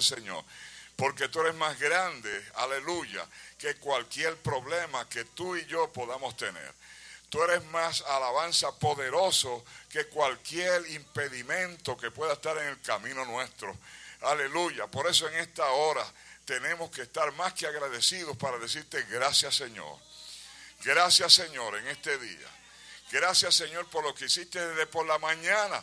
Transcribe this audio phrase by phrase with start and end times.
[0.00, 0.44] Señor.
[0.96, 3.26] Porque tú eres más grande, aleluya,
[3.58, 6.74] que cualquier problema que tú y yo podamos tener.
[7.30, 13.74] Tú eres más alabanza poderoso que cualquier impedimento que pueda estar en el camino nuestro.
[14.22, 14.88] Aleluya.
[14.88, 16.04] Por eso en esta hora
[16.44, 19.98] tenemos que estar más que agradecidos para decirte gracias Señor.
[20.82, 22.48] Gracias Señor en este día.
[23.10, 25.82] Gracias Señor por lo que hiciste desde por la mañana.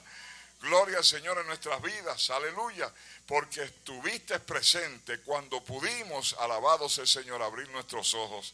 [0.61, 2.29] Gloria al Señor en nuestras vidas.
[2.29, 2.91] Aleluya.
[3.27, 8.53] Porque estuviste presente cuando pudimos, alabados el Señor, abrir nuestros ojos.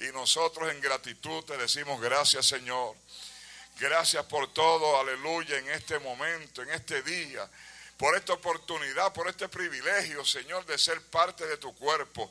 [0.00, 2.96] Y nosotros en gratitud te decimos gracias Señor.
[3.78, 7.48] Gracias por todo, aleluya, en este momento, en este día
[7.96, 12.30] por esta oportunidad, por este privilegio, Señor, de ser parte de tu cuerpo.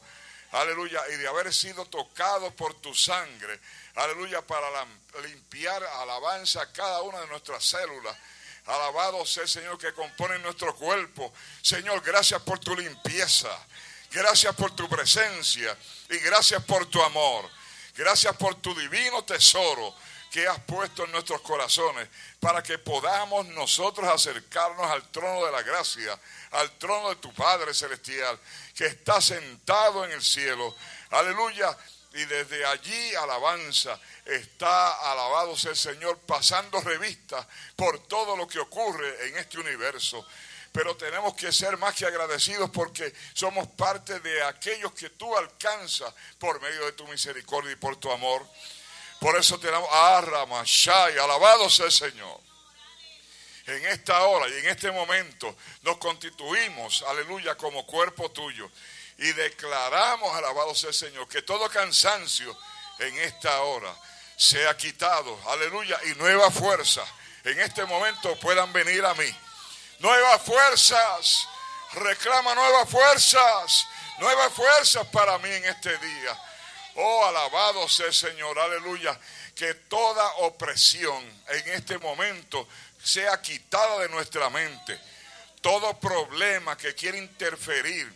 [0.52, 3.60] Aleluya, y de haber sido tocado por tu sangre.
[3.96, 4.68] Aleluya, para
[5.24, 8.16] limpiar alabanza cada una de nuestras células.
[8.66, 11.34] Alabado sea el Señor que compone nuestro cuerpo.
[11.62, 13.50] Señor, gracias por tu limpieza.
[14.12, 15.78] Gracias por tu presencia.
[16.10, 17.50] Y gracias por tu amor.
[17.96, 19.94] Gracias por tu divino tesoro
[20.32, 25.62] que has puesto en nuestros corazones para que podamos nosotros acercarnos al trono de la
[25.62, 26.20] gracia,
[26.52, 28.40] al trono de tu Padre Celestial,
[28.74, 30.76] que está sentado en el cielo.
[31.12, 31.78] Aleluya.
[32.14, 38.60] Y desde allí alabanza está alabado sea el Señor pasando revista por todo lo que
[38.60, 40.26] ocurre en este universo.
[40.72, 46.14] Pero tenemos que ser más que agradecidos porque somos parte de aquellos que tú alcanzas
[46.38, 48.48] por medio de tu misericordia y por tu amor.
[49.20, 52.40] Por eso te damos Arrama, Shai, alabado sea el Señor.
[53.66, 58.70] En esta hora y en este momento nos constituimos, aleluya, como cuerpo tuyo.
[59.18, 62.58] Y declaramos, alabado sea el Señor, que todo cansancio
[63.00, 63.94] en esta hora
[64.36, 67.08] sea quitado, aleluya, y nuevas fuerzas
[67.44, 69.36] en este momento puedan venir a mí.
[70.00, 71.48] Nuevas fuerzas,
[71.94, 73.88] reclama nuevas fuerzas,
[74.20, 76.40] nuevas fuerzas para mí en este día.
[76.96, 79.20] Oh, alabado sea el Señor, aleluya.
[79.56, 82.68] Que toda opresión en este momento
[83.02, 85.00] sea quitada de nuestra mente.
[85.62, 88.12] Todo problema que quiere interferir,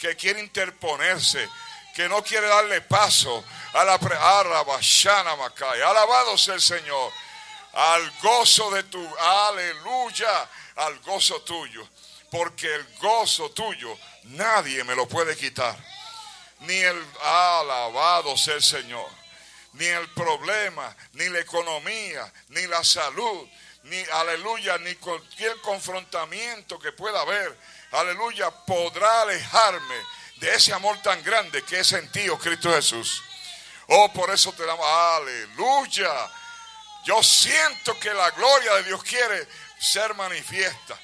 [0.00, 1.48] que quiere interponerse,
[1.94, 3.44] que no quiere darle paso
[3.74, 3.98] a la
[5.36, 5.82] Macay.
[5.82, 7.12] Alabado sea el Señor.
[7.72, 11.88] Al gozo de tu, aleluya, al gozo tuyo.
[12.30, 15.76] Porque el gozo tuyo nadie me lo puede quitar
[16.60, 19.08] ni el alabado sea el Señor,
[19.74, 23.48] ni el problema, ni la economía, ni la salud,
[23.84, 27.56] ni aleluya, ni cualquier confrontamiento que pueda haber,
[27.92, 29.96] aleluya, podrá alejarme
[30.36, 33.22] de ese amor tan grande que es en ti, oh Cristo Jesús.
[33.88, 36.10] Oh, por eso te damos, aleluya.
[37.04, 39.48] Yo siento que la gloria de Dios quiere
[39.78, 40.98] ser manifiesta.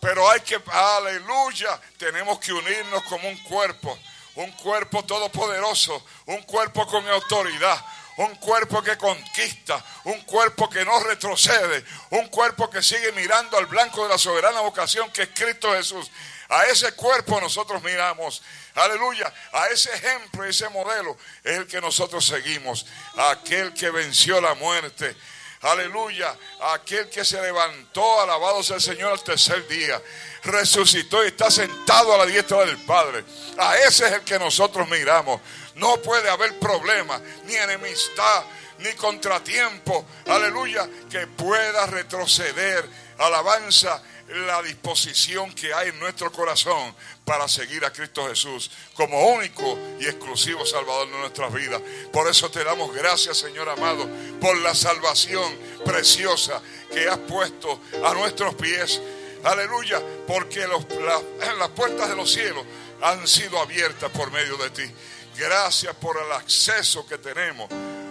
[0.00, 3.96] Pero hay que, aleluya, tenemos que unirnos como un cuerpo
[4.34, 7.84] un cuerpo todopoderoso, un cuerpo con autoridad,
[8.16, 13.66] un cuerpo que conquista, un cuerpo que no retrocede, un cuerpo que sigue mirando al
[13.66, 16.10] blanco de la soberana vocación que es Cristo Jesús.
[16.48, 18.42] A ese cuerpo nosotros miramos,
[18.74, 22.84] aleluya, a ese ejemplo, ese modelo es el que nosotros seguimos,
[23.16, 25.16] aquel que venció la muerte,
[25.62, 26.36] aleluya,
[26.74, 30.02] aquel que se levantó, alabado sea el Señor al tercer día,
[30.44, 33.24] resucitó y está sentado a la diestra del Padre.
[33.56, 35.40] A ese es el que nosotros miramos.
[35.76, 38.44] No puede haber problema, ni enemistad,
[38.78, 43.02] ni contratiempo, aleluya, que pueda retroceder.
[43.18, 44.02] Alabanza
[44.46, 46.94] la disposición que hay en nuestro corazón
[47.24, 51.80] para seguir a Cristo Jesús como único y exclusivo Salvador de nuestras vidas.
[52.12, 54.08] Por eso te damos gracias, Señor amado,
[54.40, 55.54] por la salvación
[55.84, 56.60] preciosa
[56.92, 59.00] que has puesto a nuestros pies.
[59.44, 62.64] Aleluya, porque las puertas de los cielos
[63.02, 64.84] han sido abiertas por medio de ti.
[65.36, 67.68] Gracias por el acceso que tenemos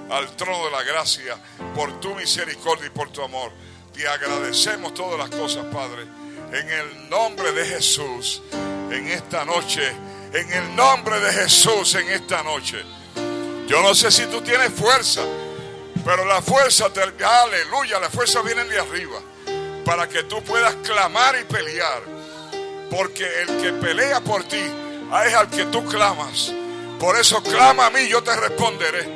[0.09, 1.38] al trono de la gracia,
[1.74, 3.52] por tu misericordia y por tu amor.
[3.94, 6.04] Te agradecemos todas las cosas, Padre.
[6.52, 9.88] En el nombre de Jesús, en esta noche,
[10.34, 12.84] en el nombre de Jesús, en esta noche.
[13.67, 15.22] Yo no sé si tú tienes fuerza,
[16.03, 19.20] pero la fuerza, te, aleluya, la fuerza viene de arriba,
[19.85, 22.02] para que tú puedas clamar y pelear.
[22.90, 24.59] Porque el que pelea por ti
[25.26, 26.52] es al que tú clamas.
[27.02, 29.09] Por eso clama a mí, yo te responderé.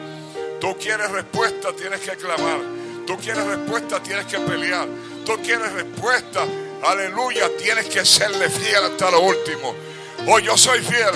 [0.59, 2.57] Tú quieres respuesta, tienes que clamar.
[3.05, 4.87] Tú quieres respuesta, tienes que pelear.
[5.23, 6.47] Tú quieres respuesta,
[6.81, 9.75] aleluya, tienes que serle fiel hasta lo último.
[10.27, 11.13] Oh, yo soy fiel,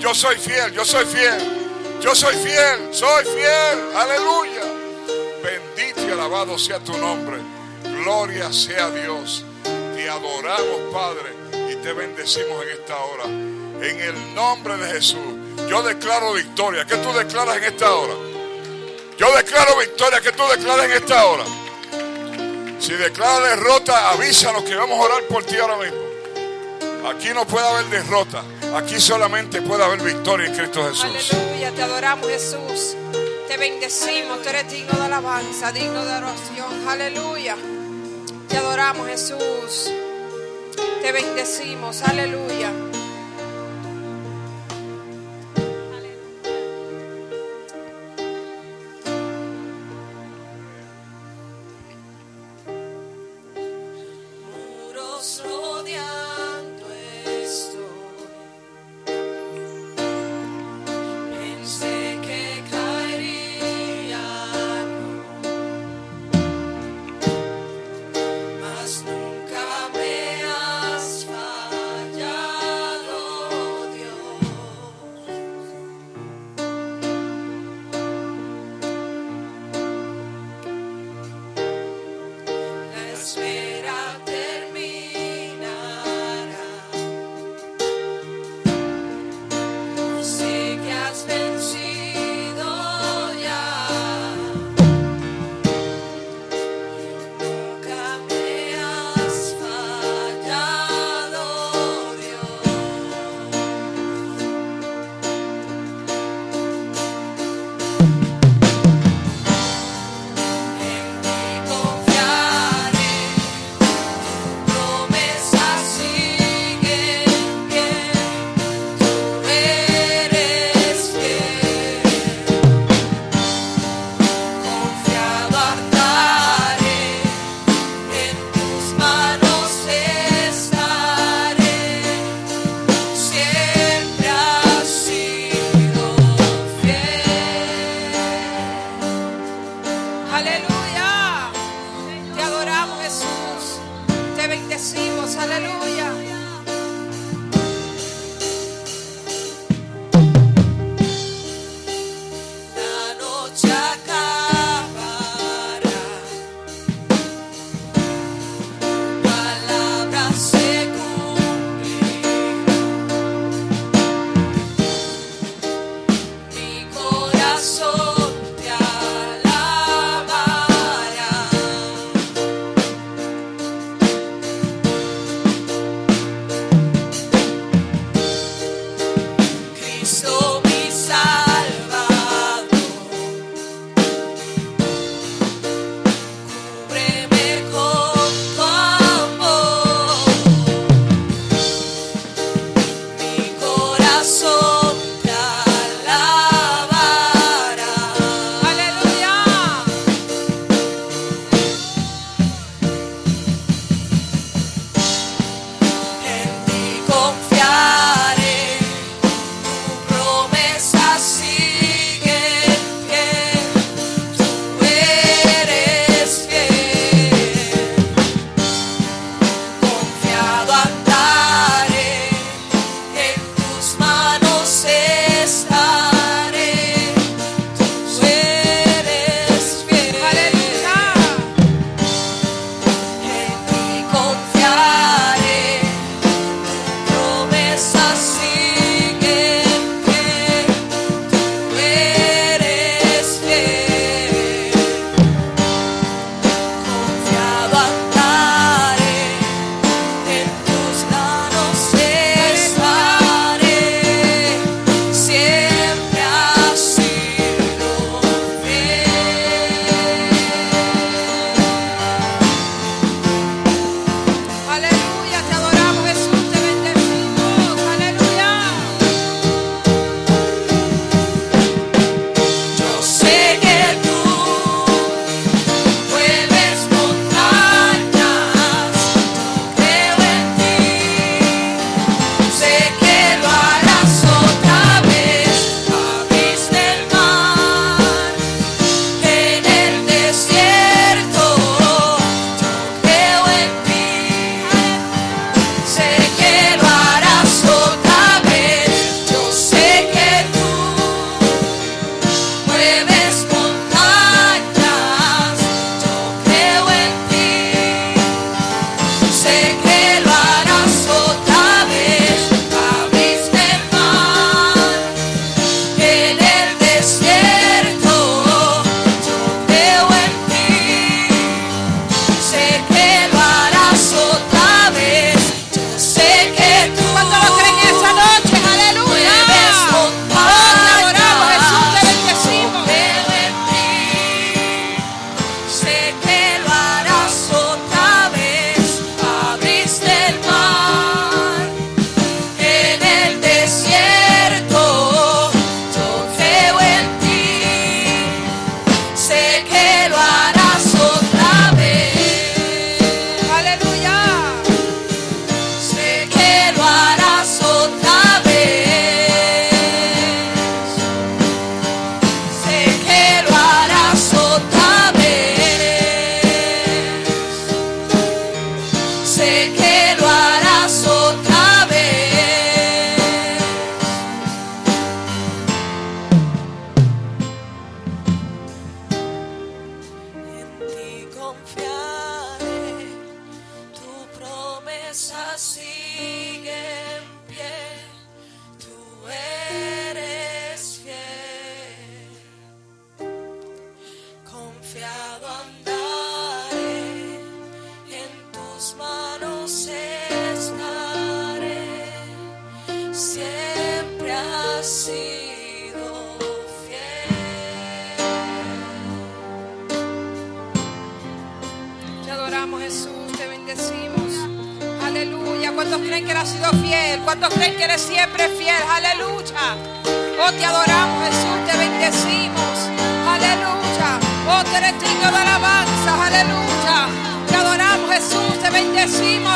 [0.00, 4.64] yo soy fiel, yo soy fiel, yo soy fiel, soy fiel, aleluya.
[5.44, 7.36] Bendito y alabado sea tu nombre.
[7.84, 9.44] Gloria sea Dios.
[9.94, 11.32] Te adoramos, Padre,
[11.70, 13.24] y te bendecimos en esta hora.
[13.26, 15.39] En el nombre de Jesús.
[15.68, 16.84] Yo declaro victoria.
[16.84, 18.14] ¿Qué tú declaras en esta hora?
[19.18, 20.20] Yo declaro victoria.
[20.20, 21.44] ¿Qué tú declaras en esta hora?
[22.80, 25.98] Si declara derrota, avísanos que vamos a orar por ti ahora mismo.
[27.08, 28.42] Aquí no puede haber derrota.
[28.74, 31.34] Aquí solamente puede haber victoria en Cristo Jesús.
[31.34, 32.96] Aleluya, te adoramos Jesús.
[33.48, 36.88] Te bendecimos, tú eres digno de alabanza, digno de oración.
[36.88, 37.56] Aleluya.
[38.48, 39.90] Te adoramos Jesús.
[41.02, 42.02] Te bendecimos.
[42.02, 42.72] Aleluya.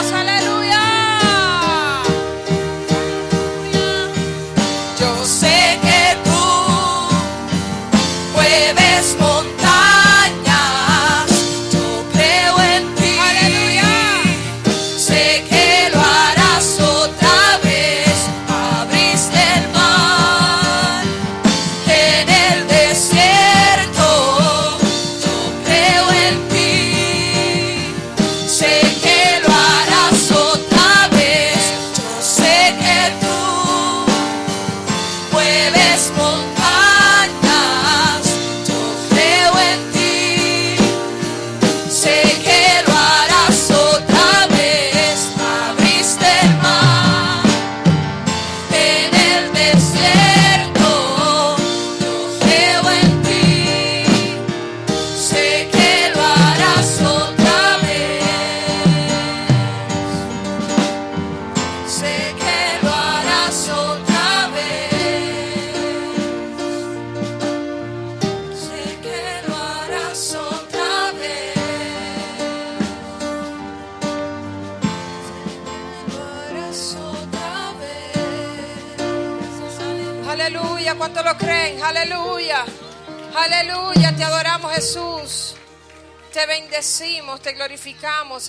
[0.05, 0.54] Dios, aleluya.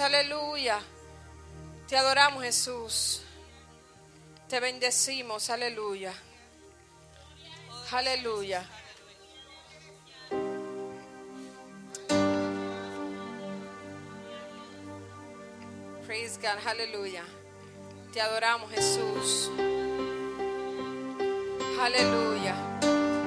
[0.01, 0.79] Aleluya.
[1.87, 3.21] Te adoramos Jesús.
[4.49, 6.13] Te bendecimos, aleluya.
[7.91, 8.63] Aleluya.
[16.05, 17.23] Praise God, aleluya.
[18.11, 19.49] Te adoramos Jesús.
[21.79, 22.55] Aleluya.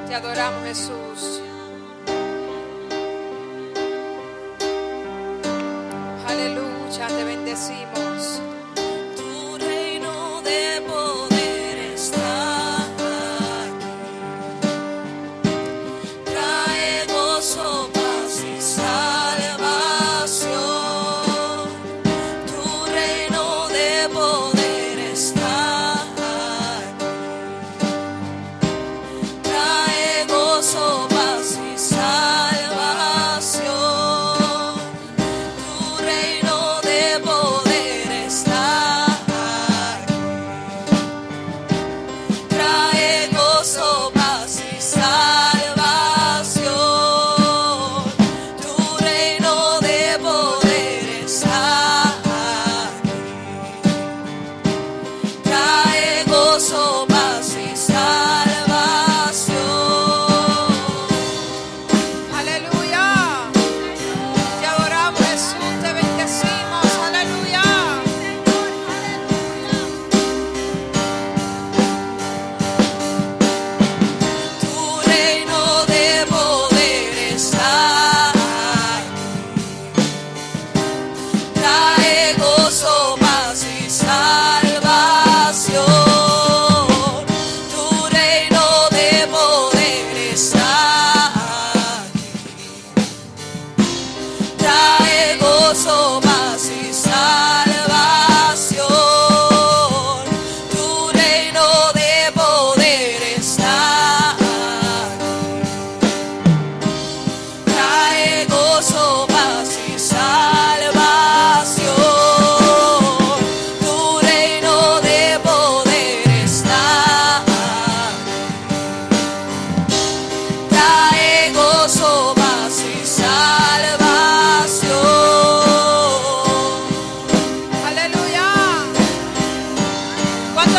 [0.07, 1.48] Te adoramos Jesús.
[7.01, 8.58] Aleluya, te bendecimos.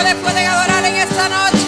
[0.03, 1.58] le pueden adorar en esta noche.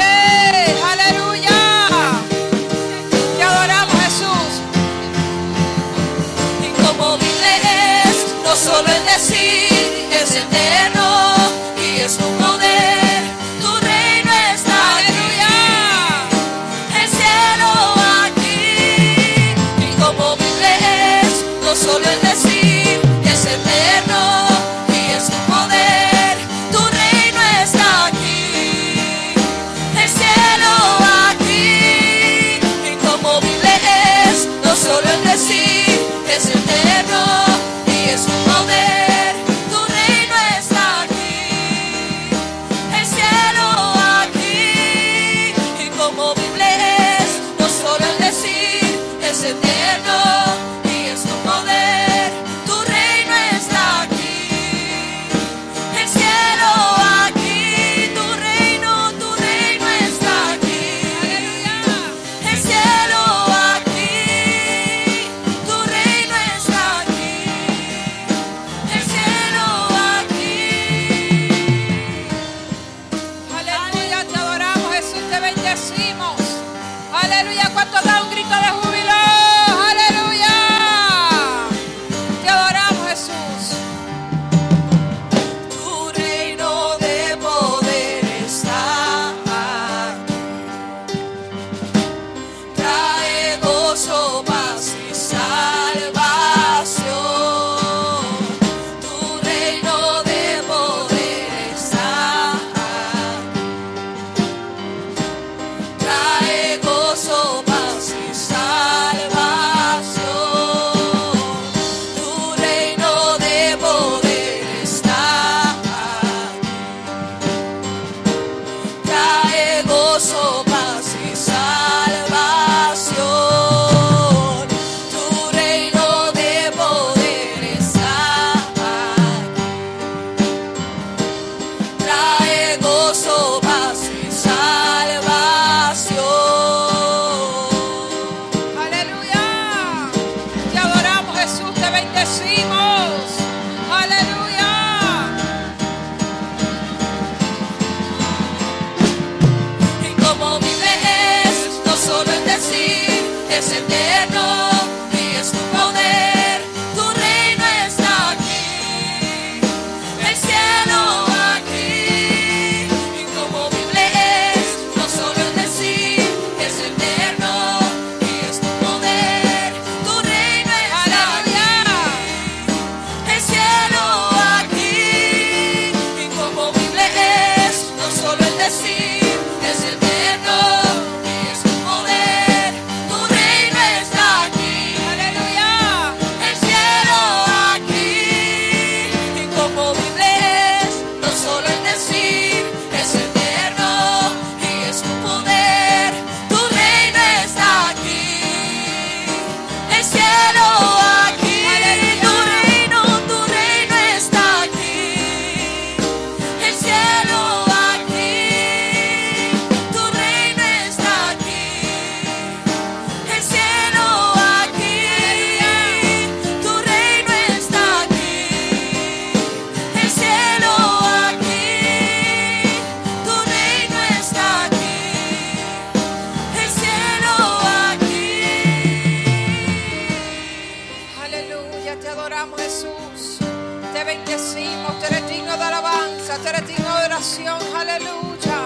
[234.02, 237.60] Te bendecimos, te eres digno de alabanza, te eres digno de oración.
[237.78, 238.58] Aleluya.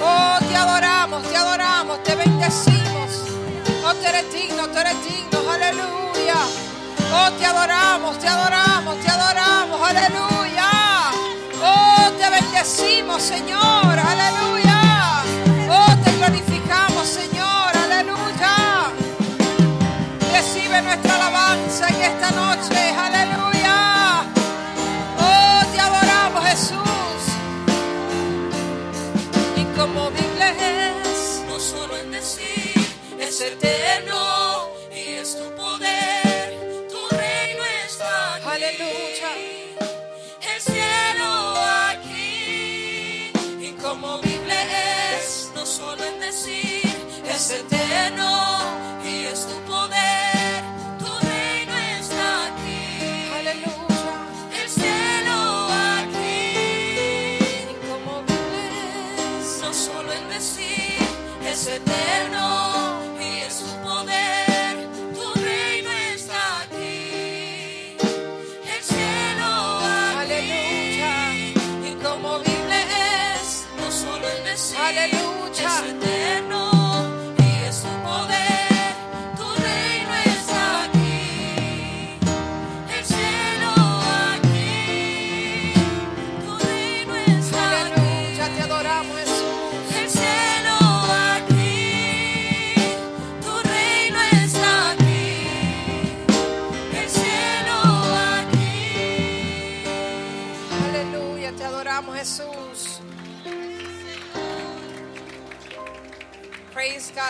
[0.00, 3.24] Oh, te adoramos, te adoramos, te bendecimos.
[3.84, 5.50] Oh, te eres digno, te eres digno.
[5.50, 6.36] Aleluya.
[7.12, 9.80] Oh, te adoramos, te adoramos, te adoramos.
[9.88, 10.70] Aleluya.
[11.60, 13.79] Oh, te bendecimos, Señor.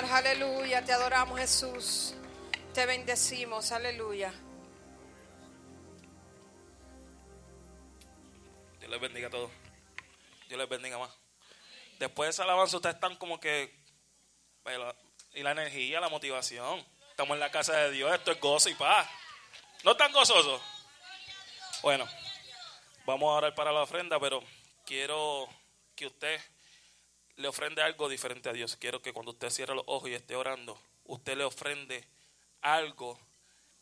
[0.08, 0.84] Aleluya.
[0.84, 2.14] Te adoramos, Jesús.
[2.72, 3.70] Te bendecimos.
[3.72, 4.32] Aleluya.
[8.78, 9.50] Dios les bendiga a todos.
[10.48, 11.10] Dios les bendiga más.
[11.98, 13.78] Después de esa alabanza, ustedes están como que.
[14.64, 14.94] baila-
[15.34, 16.84] Y la energía, la motivación.
[17.10, 18.12] Estamos en la casa de Dios.
[18.12, 19.08] Esto es gozo y paz.
[19.84, 20.60] ¿No están gozosos?
[21.82, 22.06] Bueno,
[23.06, 24.42] vamos a orar para la ofrenda, pero
[24.84, 25.48] quiero
[25.94, 26.40] que usted
[27.40, 28.76] le ofrende algo diferente a Dios.
[28.76, 32.05] Quiero que cuando usted cierre los ojos y esté orando, usted le ofrende
[32.61, 33.18] algo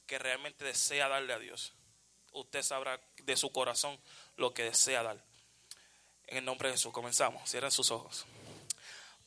[0.06, 1.72] que realmente desea darle a Dios.
[2.32, 3.98] Usted sabrá de su corazón
[4.36, 5.22] lo que desea dar.
[6.28, 7.50] En el nombre de Jesús, comenzamos.
[7.50, 8.26] Cierren sus ojos.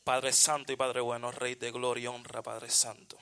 [0.04, 3.18] Padre Santo y Padre Bueno, Rey de gloria y honra, Padre Santo.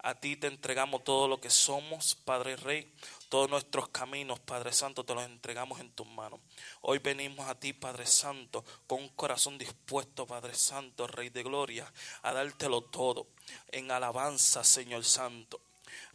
[0.00, 2.92] A ti te entregamos todo lo que somos, Padre Rey.
[3.28, 6.40] Todos nuestros caminos, Padre Santo, te los entregamos en tus manos.
[6.80, 11.92] Hoy venimos a ti, Padre Santo, con un corazón dispuesto, Padre Santo, Rey de gloria,
[12.22, 13.26] a dártelo todo
[13.72, 15.60] en alabanza, Señor Santo.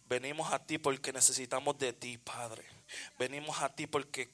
[0.08, 2.64] Venimos a ti porque necesitamos de ti, Padre.
[3.20, 4.30] Venimos a ti porque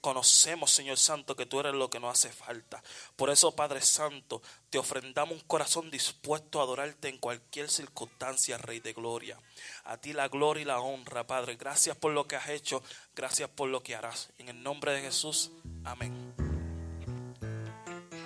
[0.00, 2.82] conocemos, Señor Santo, que tú eres lo que nos hace falta.
[3.16, 8.80] Por eso, Padre Santo, te ofrendamos un corazón dispuesto a adorarte en cualquier circunstancia, Rey
[8.80, 9.38] de Gloria.
[9.84, 11.56] A ti la gloria y la honra, Padre.
[11.56, 12.82] Gracias por lo que has hecho,
[13.14, 14.30] gracias por lo que harás.
[14.38, 15.50] En el nombre de Jesús,
[15.84, 16.34] amén.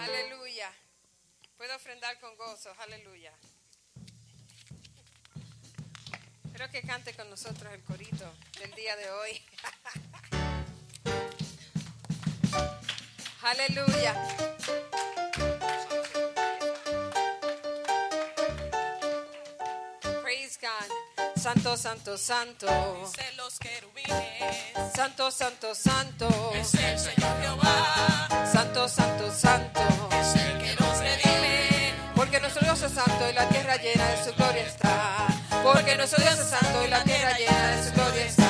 [0.00, 0.72] Aleluya.
[1.56, 2.72] Puedo ofrendar con gozo.
[2.78, 3.32] Aleluya.
[6.44, 9.42] Espero que cante con nosotros el corito del día de hoy.
[13.42, 14.14] Aleluya.
[20.22, 20.88] Praise God.
[21.36, 22.66] Santo, santo, santo.
[22.66, 24.92] Dicen los querubines.
[24.94, 26.28] Santo, santo, santo.
[26.54, 28.28] Es el Señor Jehová.
[28.50, 29.80] Santo, santo, santo.
[30.20, 31.94] Es el que nos redime.
[32.14, 35.26] Porque nuestro Dios es santo y la tierra llena de su gloria está.
[35.62, 38.41] Porque nuestro Dios es santo y la tierra llena de su gloria está.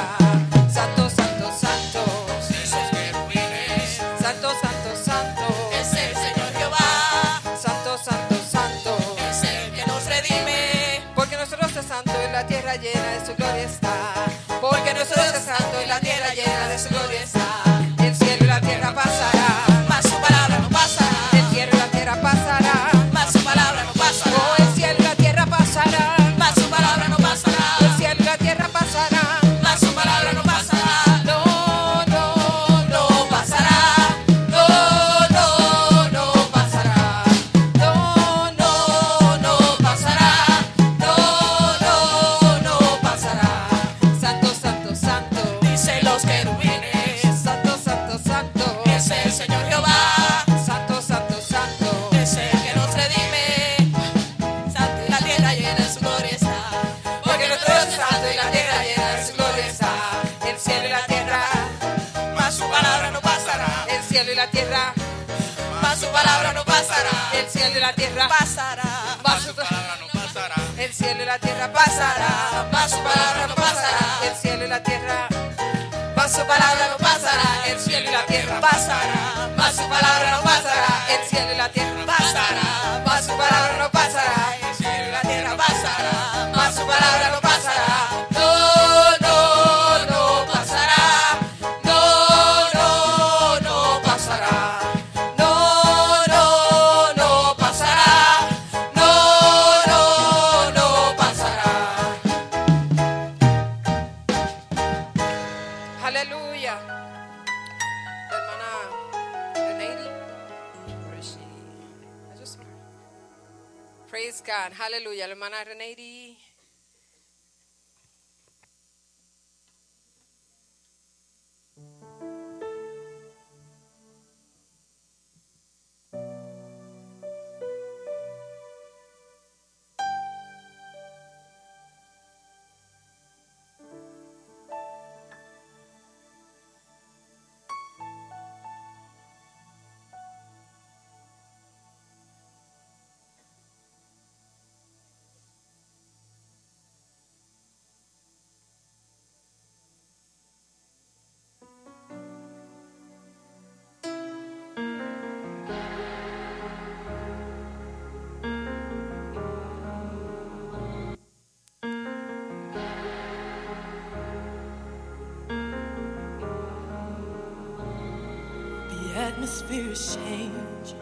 [169.72, 170.94] experience change.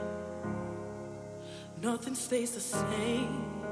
[1.82, 3.62] Nothing stays the same.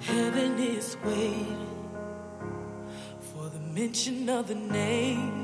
[0.00, 1.66] Heaven is waiting
[3.20, 5.43] for the mention of the name.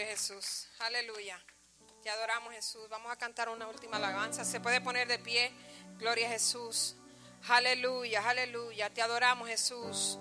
[0.00, 0.66] Gloria Jesús.
[0.78, 1.38] Aleluya.
[2.02, 2.88] Te adoramos Jesús.
[2.88, 4.46] Vamos a cantar una última alabanza.
[4.46, 5.52] Se puede poner de pie.
[5.98, 6.96] Gloria a Jesús.
[7.48, 8.88] Aleluya, aleluya.
[8.88, 10.18] Te adoramos Jesús.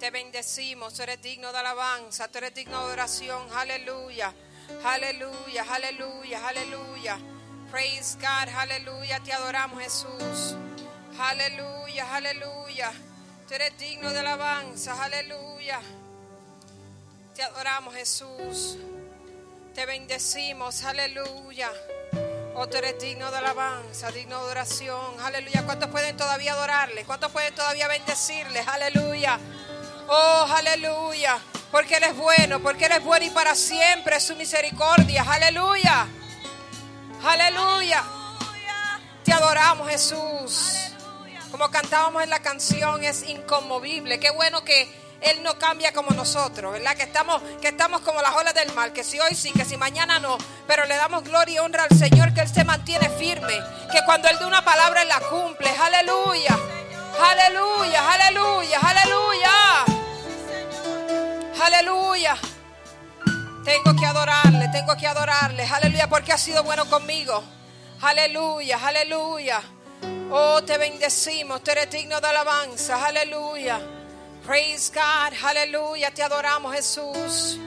[0.00, 0.94] Te bendecimos.
[0.94, 2.26] Tú eres digno de alabanza.
[2.26, 3.46] Tú eres digno de adoración.
[3.52, 4.34] Aleluya.
[4.82, 7.18] Aleluya, aleluya, aleluya.
[7.70, 8.52] Praise God.
[8.52, 9.20] Aleluya.
[9.20, 10.56] Te adoramos Jesús.
[11.20, 12.92] Aleluya, aleluya.
[13.46, 15.00] Tú eres digno de alabanza.
[15.00, 15.80] Aleluya.
[17.32, 18.76] Te adoramos Jesús.
[19.80, 21.72] Te bendecimos, aleluya.
[22.54, 25.64] Oh, tú eres digno de alabanza, digno de adoración, aleluya.
[25.64, 27.06] ¿Cuántos pueden todavía adorarle?
[27.06, 28.60] ¿Cuántos pueden todavía bendecirle?
[28.60, 29.38] Aleluya.
[30.06, 31.38] Oh, aleluya.
[31.72, 35.24] Porque Él es bueno, porque Él es bueno y para siempre es su misericordia.
[35.26, 36.06] Aleluya.
[37.24, 38.04] Aleluya.
[39.24, 40.74] Te adoramos, Jesús.
[41.50, 44.20] Como cantábamos en la canción, es inconmovible.
[44.20, 46.96] Qué bueno que Él no cambia como nosotros, ¿verdad?
[46.96, 49.76] Que estamos, que estamos como las olas del mar, que si hoy sí, que si
[49.76, 50.38] mañana no.
[50.66, 53.54] Pero le damos gloria y honra al Señor, que Él se mantiene firme.
[53.92, 55.68] Que cuando Él da una palabra, Él la cumple.
[55.68, 56.58] Aleluya.
[57.22, 59.50] Aleluya, aleluya, aleluya.
[61.62, 62.36] Aleluya.
[63.64, 65.64] Tengo que adorarle, tengo que adorarle.
[65.64, 67.42] Aleluya, porque ha sido bueno conmigo.
[68.00, 69.60] Aleluya, aleluya.
[70.30, 73.04] Oh, te bendecimos, tú eres digno de alabanza.
[73.04, 73.99] Aleluya.
[74.44, 76.10] Praise God, aleluya.
[76.10, 77.58] Te adoramos, Jesús.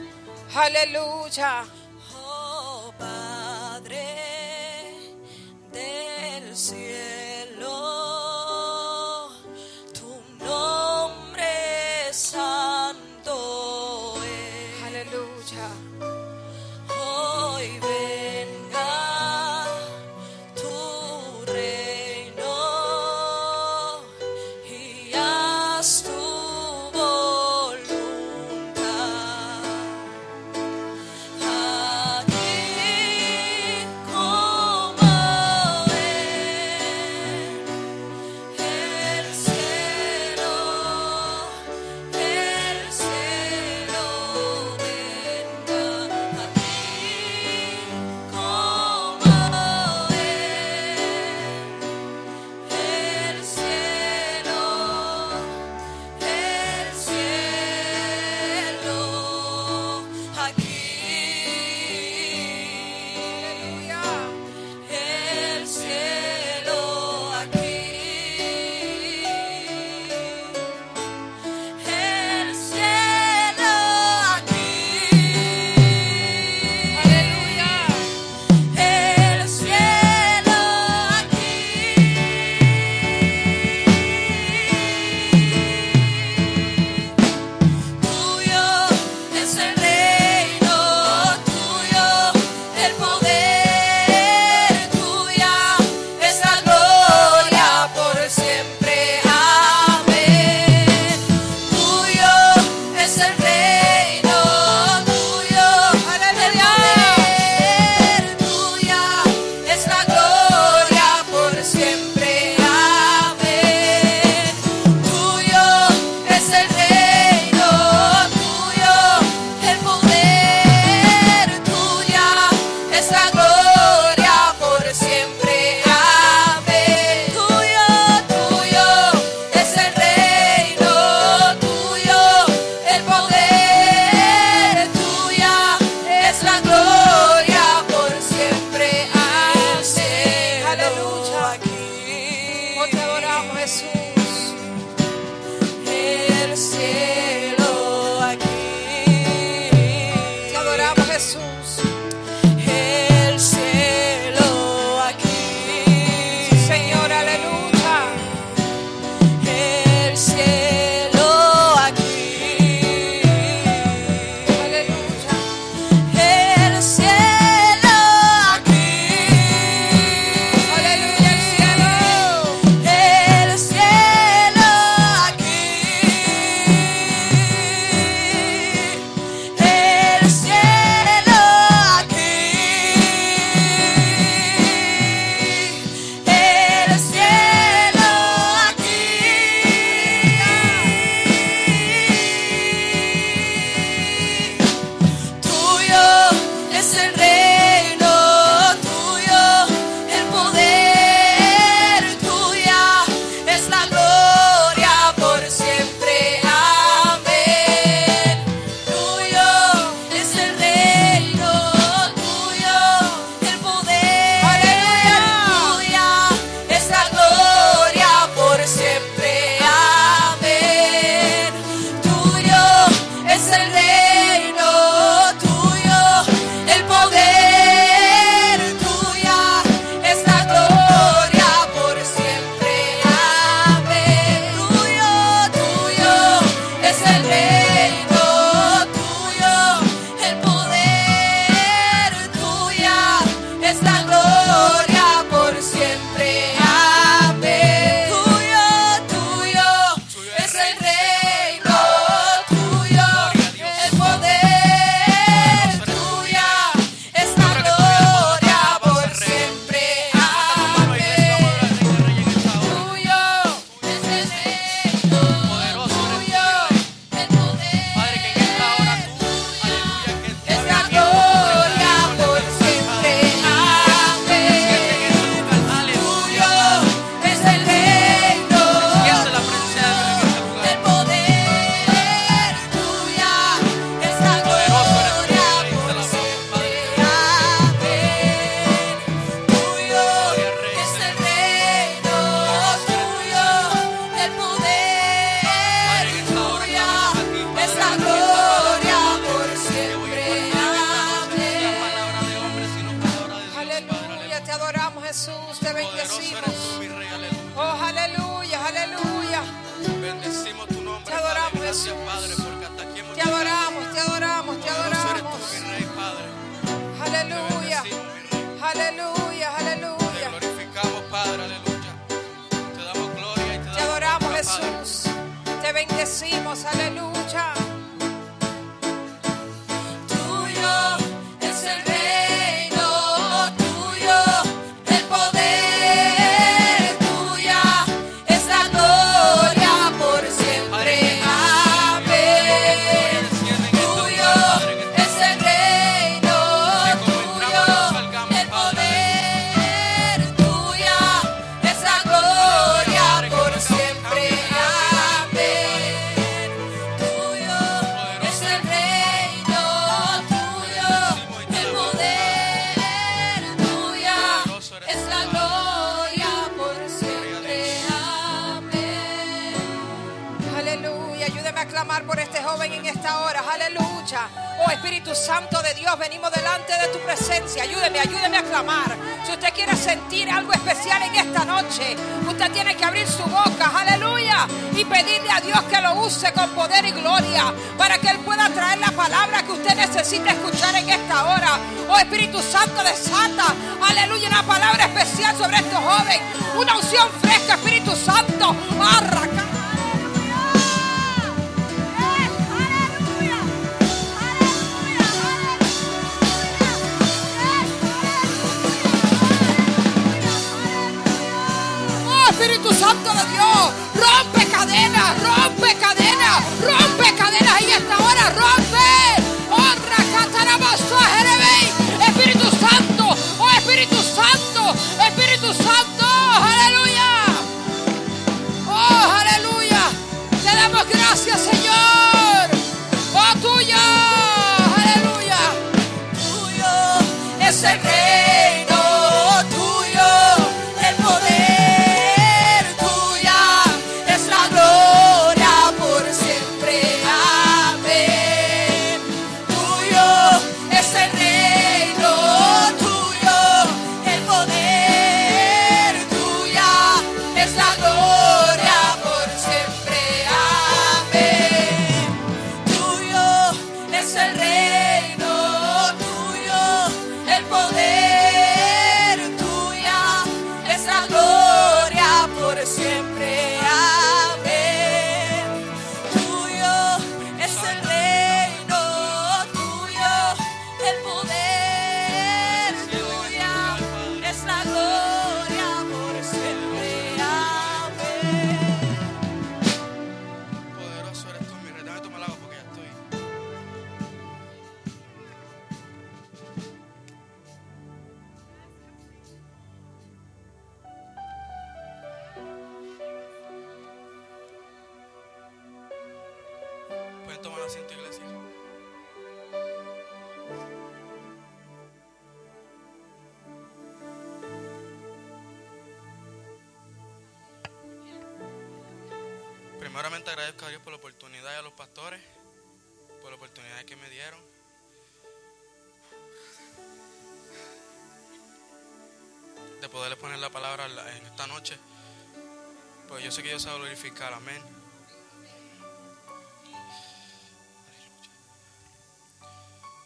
[0.56, 1.66] Aleluya.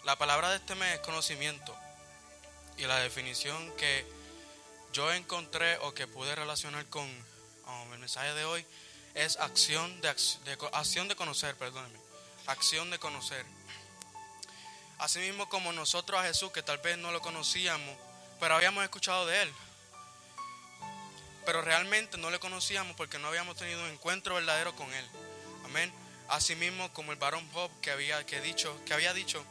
[0.07, 1.75] La palabra de este mes es conocimiento.
[2.77, 4.05] Y la definición que
[4.93, 8.65] yo encontré o que pude relacionar con um, el mensaje de hoy
[9.15, 11.99] es acción de, acción de conocer, perdónenme.
[12.45, 13.45] Acción de conocer.
[14.97, 17.97] Asimismo como nosotros a Jesús, que tal vez no lo conocíamos,
[18.39, 19.53] pero habíamos escuchado de Él.
[21.45, 25.05] Pero realmente no le conocíamos porque no habíamos tenido un encuentro verdadero con Él.
[25.65, 25.91] Amén.
[26.29, 29.45] Asimismo como el varón Job que había, que dicho, que había dicho,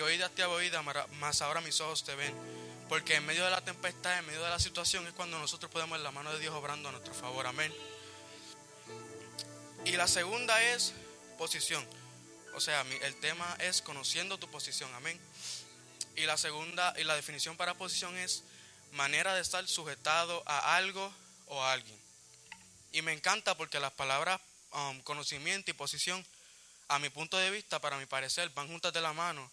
[0.00, 2.34] yo oída te mara- mas ahora mis ojos te ven.
[2.88, 5.98] Porque en medio de la tempestad, en medio de la situación, es cuando nosotros podemos
[5.98, 7.46] ver la mano de Dios obrando a nuestro favor.
[7.46, 7.72] Amén.
[9.84, 10.92] Y la segunda es
[11.38, 11.86] posición.
[12.54, 14.92] O sea, el tema es conociendo tu posición.
[14.94, 15.20] Amén.
[16.16, 18.42] Y la segunda, y la definición para posición es
[18.92, 21.14] manera de estar sujetado a algo
[21.46, 21.98] o a alguien.
[22.92, 24.40] Y me encanta porque las palabras
[24.72, 26.26] um, conocimiento y posición,
[26.88, 29.48] a mi punto de vista, para mi parecer, van juntas de la mano.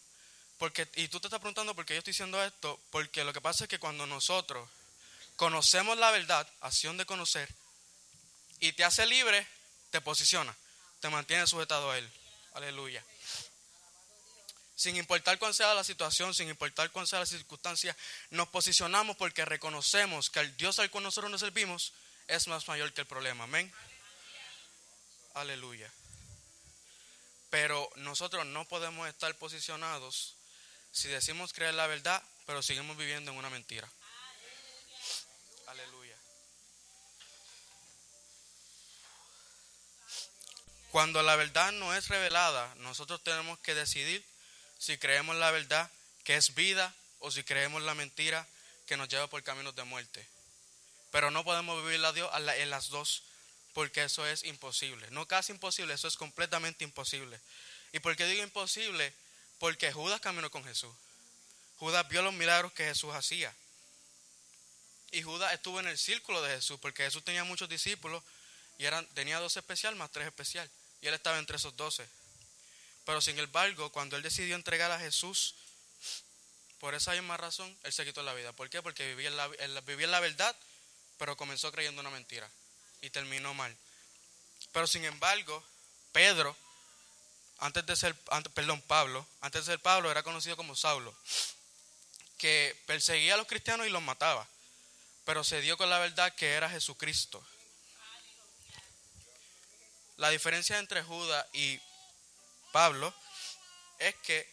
[0.58, 3.40] Porque, y tú te estás preguntando por qué yo estoy diciendo esto, porque lo que
[3.40, 4.68] pasa es que cuando nosotros
[5.36, 7.48] conocemos la verdad, acción de conocer,
[8.60, 9.46] y te hace libre,
[9.90, 10.54] te posiciona,
[11.00, 12.10] te mantiene sujetado a Él.
[12.54, 13.04] Aleluya.
[14.74, 17.96] Sin importar cuál sea la situación, sin importar cuál sea la circunstancia,
[18.30, 21.92] nos posicionamos porque reconocemos que el Dios al cual nosotros nos servimos
[22.26, 23.44] es más mayor que el problema.
[23.44, 23.72] Amén.
[25.34, 25.92] Aleluya.
[27.50, 30.37] Pero nosotros no podemos estar posicionados
[30.92, 33.90] si decimos creer la verdad, pero seguimos viviendo en una mentira.
[35.66, 36.16] Aleluya.
[40.90, 44.24] Cuando la verdad no es revelada, nosotros tenemos que decidir
[44.78, 45.90] si creemos la verdad
[46.24, 48.46] que es vida o si creemos la mentira
[48.86, 50.26] que nos lleva por caminos de muerte.
[51.10, 53.22] Pero no podemos vivir Dios a la- en las dos
[53.74, 55.10] porque eso es imposible.
[55.10, 57.38] No casi imposible, eso es completamente imposible.
[57.92, 59.14] ¿Y por qué digo imposible?
[59.58, 60.94] Porque Judas caminó con Jesús.
[61.78, 63.54] Judas vio los milagros que Jesús hacía.
[65.10, 68.22] Y Judas estuvo en el círculo de Jesús porque Jesús tenía muchos discípulos
[68.78, 70.68] y eran, tenía dos especial más tres especial.
[71.00, 72.06] Y él estaba entre esos doce.
[73.04, 75.54] Pero sin embargo, cuando él decidió entregar a Jesús,
[76.78, 78.52] por esa misma razón, él se quitó la vida.
[78.52, 78.82] ¿Por qué?
[78.82, 79.48] Porque vivía la-
[79.80, 80.54] vivía en la verdad,
[81.16, 82.48] pero comenzó creyendo una mentira
[83.00, 83.74] y terminó mal.
[84.72, 85.64] Pero sin embargo,
[86.12, 86.56] Pedro,
[87.58, 91.14] antes de ser, antes- perdón, Pablo, antes de ser Pablo, era conocido como Saulo,
[92.38, 94.46] que perseguía a los cristianos y los mataba,
[95.24, 97.44] pero se dio con la verdad que era Jesucristo.
[100.16, 101.80] La diferencia entre Judas y
[102.72, 103.12] Pablo
[103.98, 104.48] es que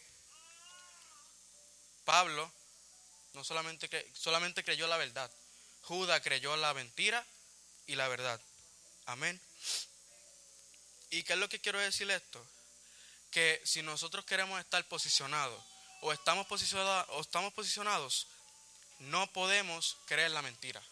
[2.04, 2.52] Pablo
[3.34, 5.30] no solamente, solamente creyó la verdad,
[5.82, 7.24] Judas creyó la mentira
[7.86, 8.40] y la verdad.
[9.06, 9.40] Amén.
[11.10, 12.44] ¿Y qué es lo que quiero decir esto?
[13.30, 15.62] Que si nosotros queremos estar posicionados
[16.02, 18.26] o estamos posicionados, o estamos posicionados,
[18.98, 20.82] no podemos creer la mentira.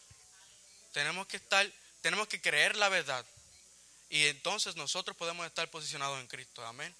[0.93, 1.70] Tenemos que estar,
[2.03, 3.24] tenemos que creer la verdad.
[4.11, 6.64] Y entonces nosotros podemos estar posicionados en Cristo.
[6.66, 6.95] Amén.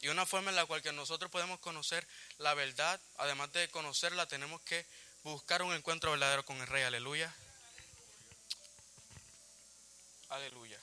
[0.00, 2.06] Y una forma en la cual que nosotros podemos conocer
[2.38, 4.86] la verdad, además de conocerla, tenemos que
[5.24, 6.84] buscar un encuentro verdadero con el Rey.
[6.84, 7.34] Aleluya.
[10.28, 10.77] Aleluya.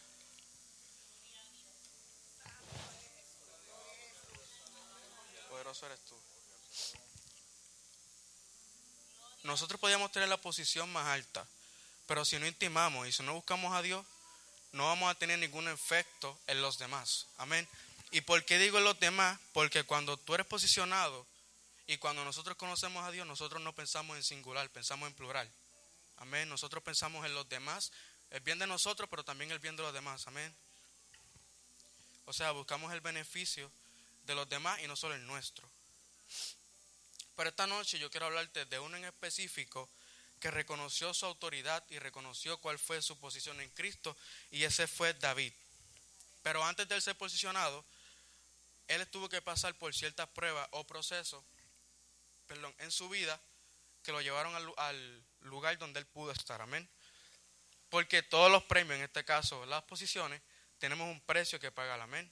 [5.83, 6.17] Eres tú.
[9.43, 11.45] Nosotros podíamos tener la posición más alta,
[12.07, 14.05] pero si no intimamos y si no buscamos a Dios,
[14.71, 17.27] no vamos a tener ningún efecto en los demás.
[17.37, 17.67] Amén.
[18.11, 19.37] ¿Y por qué digo en los demás?
[19.53, 21.27] Porque cuando tú eres posicionado
[21.87, 25.51] y cuando nosotros conocemos a Dios, nosotros no pensamos en singular, pensamos en plural.
[26.17, 26.47] Amén.
[26.47, 27.91] Nosotros pensamos en los demás,
[28.31, 30.25] el bien de nosotros, pero también el bien de los demás.
[30.27, 30.55] Amén.
[32.25, 33.69] O sea, buscamos el beneficio
[34.25, 35.69] de los demás y no solo el nuestro.
[37.35, 39.89] Pero esta noche yo quiero hablarte de uno en específico
[40.39, 44.15] que reconoció su autoridad y reconoció cuál fue su posición en Cristo
[44.51, 45.53] y ese fue David.
[46.43, 47.85] Pero antes de él ser posicionado,
[48.87, 51.43] él tuvo que pasar por ciertas pruebas o procesos
[52.47, 53.41] perdón, en su vida
[54.03, 56.61] que lo llevaron al, al lugar donde él pudo estar.
[56.61, 56.87] Amén.
[57.89, 60.41] Porque todos los premios, en este caso las posiciones,
[60.77, 61.99] tenemos un precio que pagar.
[61.99, 62.31] Amén.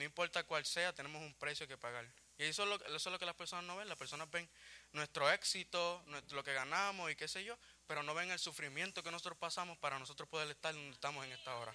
[0.00, 2.06] No importa cuál sea, tenemos un precio que pagar.
[2.38, 3.86] Y eso es, lo, eso es lo que las personas no ven.
[3.86, 4.48] Las personas ven
[4.92, 9.10] nuestro éxito, lo que ganamos y qué sé yo, pero no ven el sufrimiento que
[9.10, 11.74] nosotros pasamos para nosotros poder estar donde estamos en esta hora.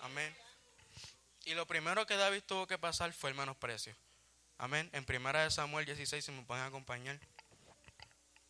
[0.00, 0.36] Amén.
[1.46, 3.96] Y lo primero que David tuvo que pasar fue el menosprecio.
[4.58, 4.90] Amén.
[4.92, 7.18] En primera de Samuel 16, si me pueden acompañar.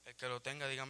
[0.07, 0.87] El que lo tenga, diga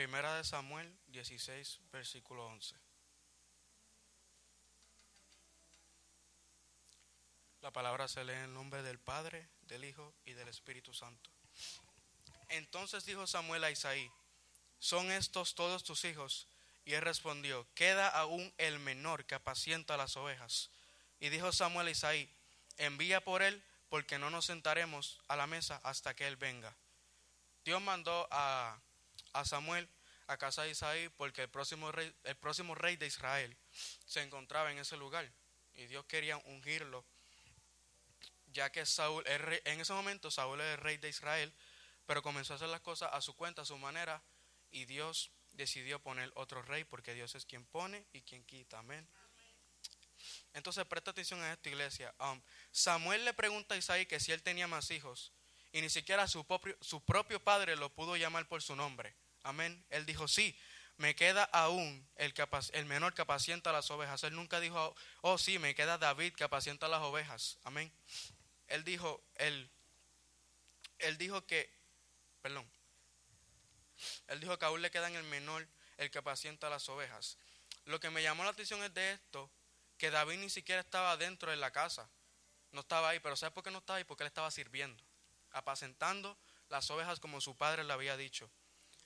[0.00, 2.74] Primera de Samuel 16, versículo 11.
[7.60, 11.28] La palabra se lee en el nombre del Padre, del Hijo y del Espíritu Santo.
[12.48, 14.10] Entonces dijo Samuel a Isaí,
[14.78, 16.48] ¿son estos todos tus hijos?
[16.86, 20.70] Y él respondió, queda aún el menor que apacienta las ovejas.
[21.18, 22.34] Y dijo Samuel a Isaí,
[22.78, 26.74] envía por él, porque no nos sentaremos a la mesa hasta que él venga.
[27.66, 28.80] Dios mandó a,
[29.32, 29.88] a Samuel
[30.26, 33.56] a casa de Isaí porque el próximo, rey, el próximo rey de Israel
[34.06, 35.30] se encontraba en ese lugar.
[35.74, 37.04] Y Dios quería ungirlo
[38.52, 41.52] ya que Saúl, el rey- en ese momento Saúl era el rey de Israel,
[42.06, 44.22] pero comenzó a hacer las cosas a su cuenta, a su manera,
[44.72, 49.08] y Dios decidió poner otro rey, porque Dios es quien pone y quien quita, amén.
[50.52, 52.14] Entonces presta atención a esta iglesia.
[52.18, 52.40] Um,
[52.72, 55.32] Samuel le pregunta a Isaí que si él tenía más hijos,
[55.72, 59.84] y ni siquiera su propio, su propio padre lo pudo llamar por su nombre, amén.
[59.90, 60.58] Él dijo, sí,
[60.96, 62.34] me queda aún el,
[62.86, 64.22] menor que apacienta las ovejas.
[64.24, 67.92] Él nunca dijo, oh sí, me queda David que apacienta las ovejas, amén
[68.70, 69.68] él dijo, él,
[71.00, 71.70] él dijo que,
[72.40, 72.70] perdón,
[74.28, 75.68] él dijo que aún le queda en el menor
[75.98, 77.36] el que apacienta las ovejas.
[77.84, 79.50] Lo que me llamó la atención es de esto,
[79.98, 82.08] que David ni siquiera estaba dentro de la casa,
[82.70, 84.04] no estaba ahí, pero ¿sabes por qué no estaba ahí?
[84.04, 85.02] Porque él estaba sirviendo,
[85.52, 86.36] apacentando
[86.68, 88.50] las ovejas como su padre le había dicho.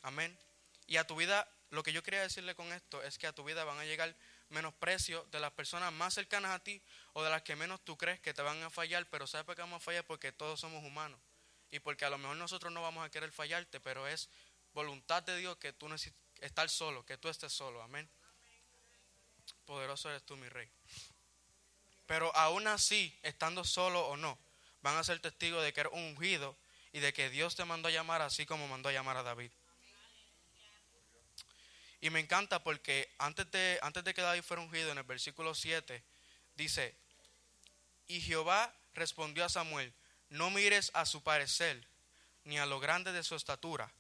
[0.02, 0.38] Amén.
[0.86, 3.44] Y a tu vida, lo que yo quería decirle con esto es que a tu
[3.44, 4.14] vida van a llegar
[4.50, 6.82] menosprecio de las personas más cercanas a ti
[7.14, 9.56] o de las que menos tú crees que te van a fallar, pero ¿sabes por
[9.56, 10.04] vamos a fallar?
[10.04, 11.18] Porque todos somos humanos
[11.70, 14.28] y porque a lo mejor nosotros no vamos a querer fallarte, pero es
[14.74, 18.08] voluntad de Dios que tú necesites estar solo, que tú estés solo, amén.
[19.64, 20.70] Poderoso eres tú, mi rey.
[22.06, 24.38] Pero aún así, estando solo o no,
[24.84, 26.54] van a ser testigos de que eres un ungido
[26.92, 29.50] y de que Dios te mandó a llamar así como mandó a llamar a David.
[32.02, 35.54] Y me encanta porque antes de, antes de que David fuera ungido, en el versículo
[35.54, 36.04] 7,
[36.54, 36.94] dice,
[38.08, 39.90] y Jehová respondió a Samuel,
[40.28, 41.88] no mires a su parecer,
[42.44, 43.90] ni a lo grande de su estatura,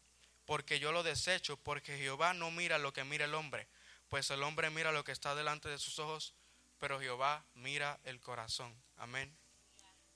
[0.44, 3.66] porque yo lo desecho, porque Jehová no mira lo que mira el hombre,
[4.10, 6.34] pues el hombre mira lo que está delante de sus ojos,
[6.78, 8.76] pero Jehová mira el corazón.
[8.98, 9.34] Amén.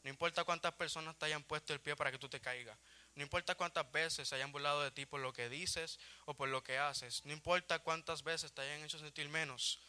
[0.02, 2.78] No importa cuántas personas te hayan puesto el pie para que tú te caigas.
[3.14, 6.48] No importa cuántas veces se hayan burlado de ti por lo que dices o por
[6.48, 7.24] lo que haces.
[7.24, 9.80] No importa cuántas veces te hayan hecho sentir menos.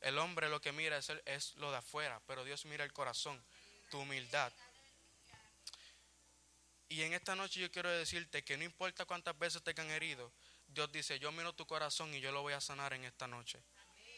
[0.00, 3.40] El hombre lo que mira es, es lo de afuera, pero Dios mira el corazón,
[3.90, 4.52] tu humildad.
[6.88, 10.32] Y en esta noche yo quiero decirte que no importa cuántas veces te han herido,
[10.68, 13.62] Dios dice, yo miro tu corazón y yo lo voy a sanar en esta noche.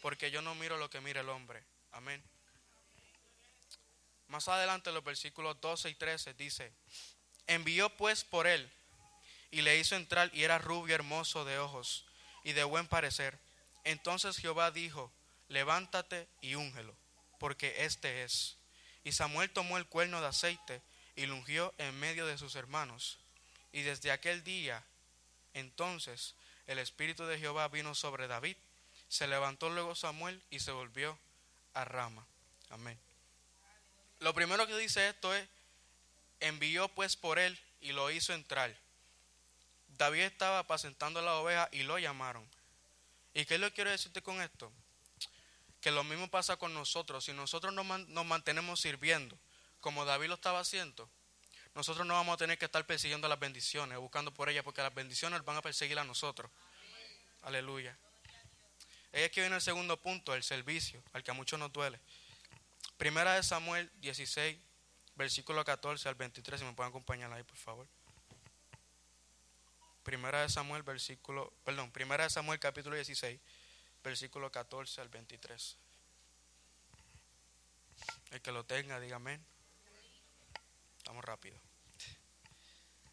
[0.00, 1.64] Porque yo no miro lo que mira el hombre.
[1.92, 2.22] Amén.
[4.28, 6.72] Más adelante los versículos 12 y 13 dice,
[7.46, 8.70] envió pues por él
[9.50, 12.04] y le hizo entrar y era rubio hermoso de ojos
[12.42, 13.38] y de buen parecer.
[13.84, 15.12] Entonces Jehová dijo,
[15.48, 16.94] levántate y úngelo,
[17.38, 18.56] porque este es.
[19.04, 20.82] Y Samuel tomó el cuerno de aceite
[21.16, 23.18] y lo ungió en medio de sus hermanos.
[23.72, 24.82] Y desde aquel día,
[25.52, 26.34] entonces,
[26.66, 28.56] el Espíritu de Jehová vino sobre David.
[29.08, 31.18] Se levantó luego Samuel y se volvió
[31.74, 32.26] a Rama.
[32.70, 32.98] Amén.
[34.24, 35.46] Lo primero que dice esto es,
[36.40, 38.74] envió pues por él y lo hizo entrar.
[39.98, 42.48] David estaba apacentando la oveja y lo llamaron.
[43.34, 44.72] ¿Y qué le quiero decirte con esto?
[45.82, 47.26] Que lo mismo pasa con nosotros.
[47.26, 49.38] Si nosotros nos, nos mantenemos sirviendo,
[49.80, 51.06] como David lo estaba haciendo,
[51.74, 54.94] nosotros no vamos a tener que estar persiguiendo las bendiciones, buscando por ellas, porque las
[54.94, 56.50] bendiciones van a perseguir a nosotros.
[57.42, 57.94] Aleluya.
[59.12, 62.00] Es que viene el segundo punto, el servicio, al que a muchos nos duele.
[62.96, 64.56] Primera de Samuel 16,
[65.16, 67.88] versículo 14 al 23, si me pueden acompañar ahí, por favor.
[70.02, 73.40] Primera de Samuel, versículo, perdón, Primera de Samuel capítulo 16,
[74.02, 75.76] versículo 14 al 23.
[78.30, 79.44] El que lo tenga, diga amén.
[80.98, 81.56] Estamos rápido.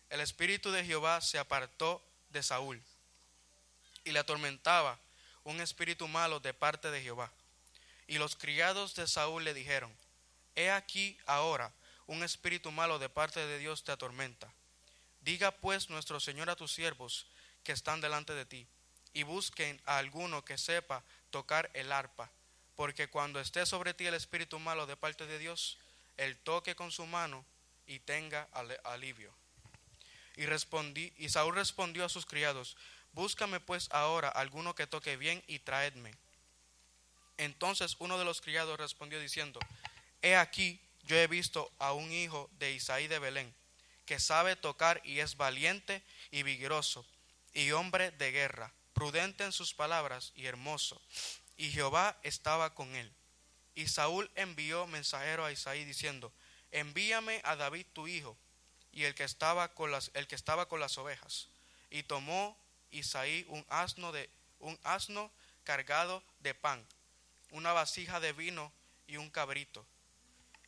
[0.09, 2.81] El espíritu de Jehová se apartó de Saúl
[4.03, 4.99] y le atormentaba
[5.43, 7.31] un espíritu malo de parte de Jehová.
[8.11, 9.89] Y los criados de Saúl le dijeron,
[10.57, 11.71] He aquí ahora
[12.07, 14.53] un espíritu malo de parte de Dios te atormenta.
[15.21, 17.25] Diga pues nuestro Señor a tus siervos
[17.63, 18.67] que están delante de ti,
[19.13, 22.29] y busquen a alguno que sepa tocar el arpa,
[22.75, 25.77] porque cuando esté sobre ti el espíritu malo de parte de Dios,
[26.17, 27.45] él toque con su mano
[27.87, 28.49] y tenga
[28.83, 29.33] alivio.
[30.35, 30.43] Y
[31.17, 32.75] y Saúl respondió a sus criados,
[33.13, 36.13] Búscame pues ahora alguno que toque bien y traedme.
[37.41, 39.59] Entonces uno de los criados respondió diciendo,
[40.21, 43.51] He aquí, yo he visto a un hijo de Isaí de Belén,
[44.05, 47.03] que sabe tocar y es valiente y vigoroso,
[47.55, 51.01] y hombre de guerra, prudente en sus palabras y hermoso.
[51.57, 53.11] Y Jehová estaba con él.
[53.73, 56.31] Y Saúl envió mensajero a Isaí diciendo,
[56.69, 58.37] Envíame a David tu hijo,
[58.91, 61.47] y el que estaba con las, el que estaba con las ovejas.
[61.89, 62.55] Y tomó
[62.91, 64.29] Isaí un asno de
[64.59, 65.31] un asno
[65.63, 66.85] cargado de pan,
[67.51, 68.71] una vasija de vino
[69.07, 69.85] y un cabrito.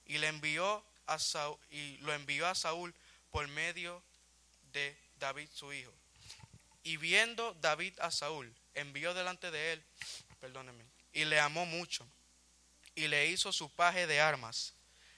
[0.06, 2.94] Y le envió a Saúl, y lo envió a Saúl
[3.32, 4.04] por medio
[4.72, 5.94] de David su hijo.
[6.84, 9.84] Y viendo David a Saúl, envió delante de él,
[10.40, 12.06] perdónenme, y le amó mucho,
[12.96, 14.74] y le hizo su paje de armas.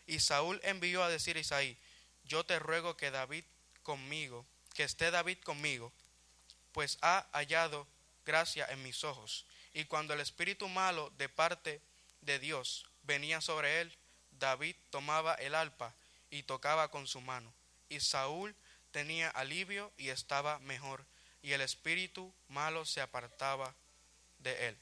[0.08, 1.78] Y Saúl envió a decir a Isaí,
[2.24, 3.44] yo te ruego que David
[3.82, 5.92] conmigo, que esté David conmigo,
[6.72, 7.88] pues ha hallado
[8.26, 9.46] gracia en mis ojos.
[9.76, 11.82] Y cuando el espíritu malo de parte
[12.22, 13.94] de Dios venía sobre él,
[14.32, 15.94] David tomaba el alpa
[16.30, 17.54] y tocaba con su mano.
[17.90, 18.56] Y Saúl
[18.92, 21.06] tenía alivio y estaba mejor,
[21.42, 23.76] y el espíritu malo se apartaba
[24.40, 24.78] de él.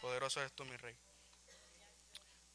[0.00, 0.96] Poderoso eres tú, mi rey.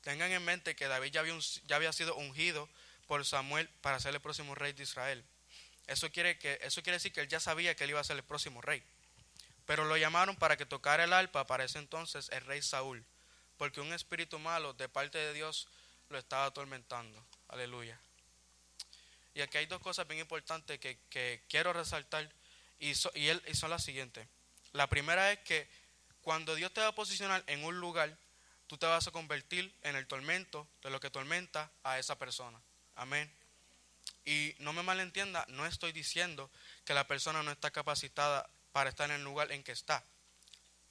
[0.02, 2.68] Tengan en mente que David ya había, ya había sido ungido
[3.06, 5.24] por Samuel para ser el próximo rey de Israel.
[5.86, 8.18] Eso quiere, que, eso quiere decir que él ya sabía que él iba a ser
[8.18, 8.84] el próximo rey.
[9.72, 13.06] Pero lo llamaron para que tocara el arpa para ese entonces el rey Saúl,
[13.56, 15.70] porque un espíritu malo de parte de Dios
[16.10, 17.26] lo estaba atormentando.
[17.48, 17.98] Aleluya.
[19.34, 22.30] Y aquí hay dos cosas bien importantes que, que quiero resaltar
[22.80, 24.28] y, y, él- y son las siguientes.
[24.74, 25.70] La primera es que
[26.22, 28.14] cuando Dios te va a posicionar en un lugar,
[28.68, 32.60] tú te vas a convertir en el tormento de lo que tormenta a esa persona.
[32.98, 33.34] Amén.
[34.26, 36.52] Y no me malentienda, no estoy diciendo
[36.84, 40.04] que la persona no está capacitada para estar en el lugar en que está.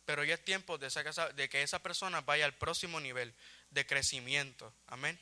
[0.05, 0.89] Pero ya es tiempo de,
[1.35, 3.35] de que esa persona vaya al próximo nivel
[3.70, 4.72] de crecimiento.
[4.87, 5.18] Amén.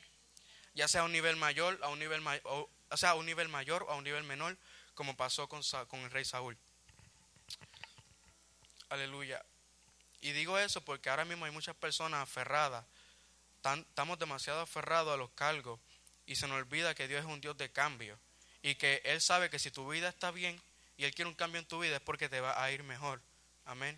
[0.73, 3.49] Ya sea a un nivel mayor, a un nivel o, o sea, a un nivel
[3.49, 4.57] mayor o a un nivel menor,
[4.95, 5.61] como pasó con,
[6.01, 6.57] el rey Saúl.
[8.89, 9.43] Aleluya.
[10.21, 12.85] Y digo eso porque ahora mismo hay muchas personas aferradas.
[13.57, 15.79] Estamos demasiado aferrados a los cargos
[16.25, 18.19] y se nos olvida que Dios es un Dios de cambio
[18.61, 20.59] y que Él sabe que si tu vida está bien
[20.99, 23.21] y Él quiere un cambio en tu vida es porque te va a ir mejor.
[23.63, 23.97] Amén.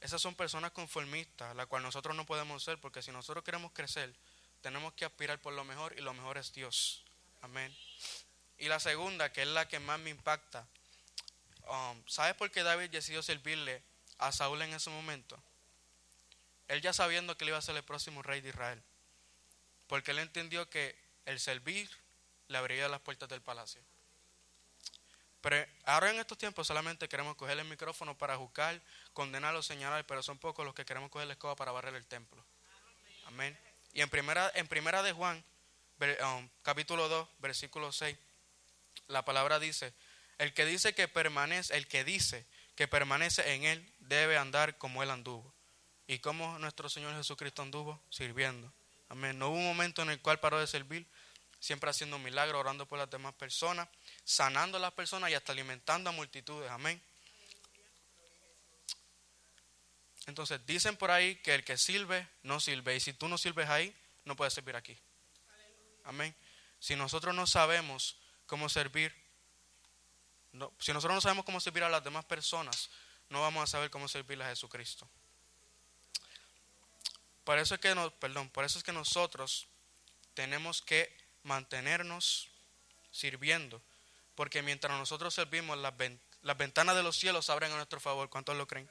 [0.00, 4.14] Esas son personas conformistas, la cual nosotros no podemos ser porque si nosotros queremos crecer,
[4.62, 7.04] tenemos que aspirar por lo mejor y lo mejor es Dios.
[7.42, 7.76] Amén.
[8.56, 10.66] Y la segunda, que es la que más me impacta,
[11.66, 13.82] um, ¿sabes por qué David decidió servirle
[14.16, 15.38] a Saúl en ese momento?
[16.68, 18.82] Él ya sabiendo que él iba a ser el próximo rey de Israel.
[19.88, 21.90] Porque él entendió que el servir
[22.46, 23.82] le abriría las puertas del palacio.
[25.40, 28.80] Pero ahora en estos tiempos solamente queremos coger el micrófono para juzgar,
[29.12, 32.06] condenar o señalar, pero son pocos los que queremos coger la escoba para barrer el
[32.06, 32.44] templo.
[33.26, 33.56] Amén.
[33.92, 35.44] Y en primera, en primera de Juan,
[36.00, 38.16] um, capítulo 2, versículo 6,
[39.06, 39.94] la palabra dice,
[40.38, 45.02] el que dice que permanece, el que dice que permanece en él debe andar como
[45.02, 45.52] él anduvo.
[46.06, 48.00] ¿Y como nuestro Señor Jesucristo anduvo?
[48.08, 48.72] Sirviendo.
[49.08, 49.38] Amén.
[49.38, 51.06] No hubo un momento en el cual paró de servir,
[51.60, 53.88] siempre haciendo milagros, orando por las demás personas,
[54.28, 56.70] sanando a las personas y hasta alimentando a multitudes.
[56.70, 57.02] Amén.
[60.26, 62.94] Entonces dicen por ahí que el que sirve no sirve.
[62.94, 64.98] Y si tú no sirves ahí, no puedes servir aquí.
[66.04, 66.36] Amén.
[66.78, 69.14] Si nosotros no sabemos cómo servir,
[70.78, 72.90] si nosotros no sabemos cómo servir a las demás personas,
[73.30, 75.08] no vamos a saber cómo servirle a Jesucristo.
[77.44, 79.68] Por eso es que perdón, por eso es que nosotros
[80.34, 82.50] tenemos que mantenernos
[83.10, 83.82] sirviendo,
[84.38, 85.94] porque mientras nosotros servimos las,
[86.42, 88.88] las ventanas de los cielos se abren a nuestro favor, ¿cuántos lo creen?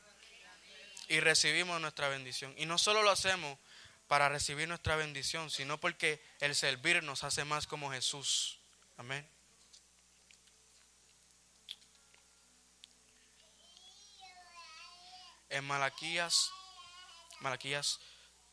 [1.07, 2.53] Y recibimos nuestra bendición.
[2.57, 3.57] Y no solo lo hacemos
[4.09, 8.59] para recibir nuestra bendición, sino porque el servir nos hace más como Jesús.
[8.97, 9.25] Amén.
[15.47, 16.51] En Malaquías,
[17.39, 18.01] Malaquías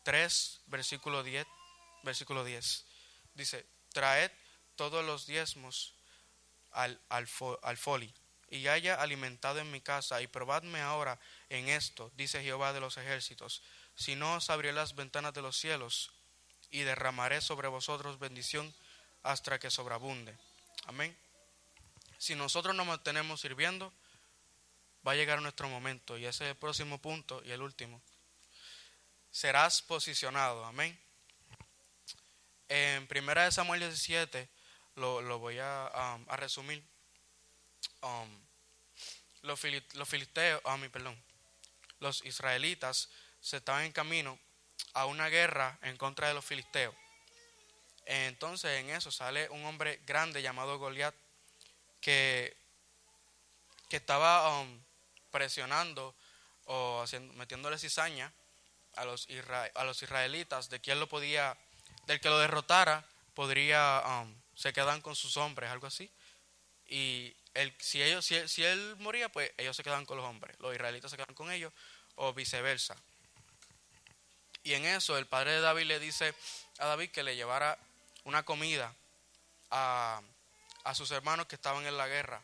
[0.04, 1.44] 3, versículo 10,
[2.04, 2.84] versículo 10,
[3.34, 4.30] dice, traed
[4.76, 5.93] todos los diezmos
[6.74, 8.12] al, al, fo- al foli
[8.50, 11.18] y haya alimentado en mi casa, y probadme ahora
[11.48, 13.62] en esto, dice Jehová de los ejércitos,
[13.96, 16.12] si no os abriré las ventanas de los cielos,
[16.70, 18.72] y derramaré sobre vosotros bendición
[19.22, 20.36] hasta que sobreabunde.
[20.86, 21.16] Amén.
[22.18, 23.92] Si nosotros nos mantenemos sirviendo,
[25.06, 28.00] va a llegar nuestro momento, y ese es el próximo punto y el último.
[29.30, 30.98] Serás posicionado, amén.
[32.68, 34.48] En 1 Samuel 17,
[34.96, 36.82] lo, lo voy a, um, a resumir.
[38.02, 38.44] Um,
[39.42, 39.60] los,
[39.94, 41.22] los filisteos, ah, mi perdón,
[42.00, 44.38] los israelitas se estaban en camino
[44.94, 46.94] a una guerra en contra de los filisteos.
[48.06, 51.14] Entonces en eso sale un hombre grande llamado Goliat
[52.00, 52.56] que,
[53.88, 54.82] que estaba um,
[55.30, 56.14] presionando
[56.66, 58.32] o haciendo, metiéndole cizaña
[58.96, 59.26] a los,
[59.74, 61.56] a los israelitas de quién lo podía,
[62.06, 66.10] del que lo derrotara, podría, um, se quedan con sus hombres, algo así.
[66.86, 70.26] Y el, si, ellos, si, él, si él moría, pues ellos se quedan con los
[70.26, 71.72] hombres, los israelitas se quedan con ellos,
[72.16, 72.96] o viceversa.
[74.62, 76.34] Y en eso el padre de David le dice
[76.78, 77.78] a David que le llevara
[78.24, 78.94] una comida
[79.70, 80.22] a,
[80.84, 82.42] a sus hermanos que estaban en la guerra.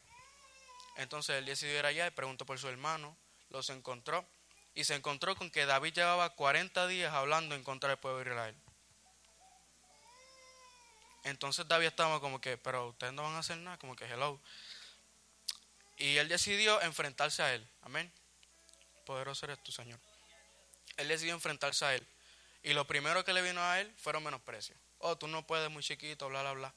[0.96, 3.16] Entonces él decidió ir allá y preguntó por su hermano,
[3.48, 4.26] los encontró
[4.74, 8.30] y se encontró con que David llevaba 40 días hablando en contra del pueblo de
[8.30, 8.56] Israel.
[11.24, 14.40] Entonces David estaba como que, pero ustedes no van a hacer nada, como que hello.
[15.98, 17.68] Y él decidió enfrentarse a él.
[17.82, 18.10] Amén.
[19.04, 19.98] Poderoso eres tú, Señor.
[20.96, 22.06] Él decidió enfrentarse a él.
[22.62, 24.78] Y lo primero que le vino a él fueron menosprecios.
[24.98, 26.74] Oh, tú no puedes, muy chiquito, bla, bla, bla.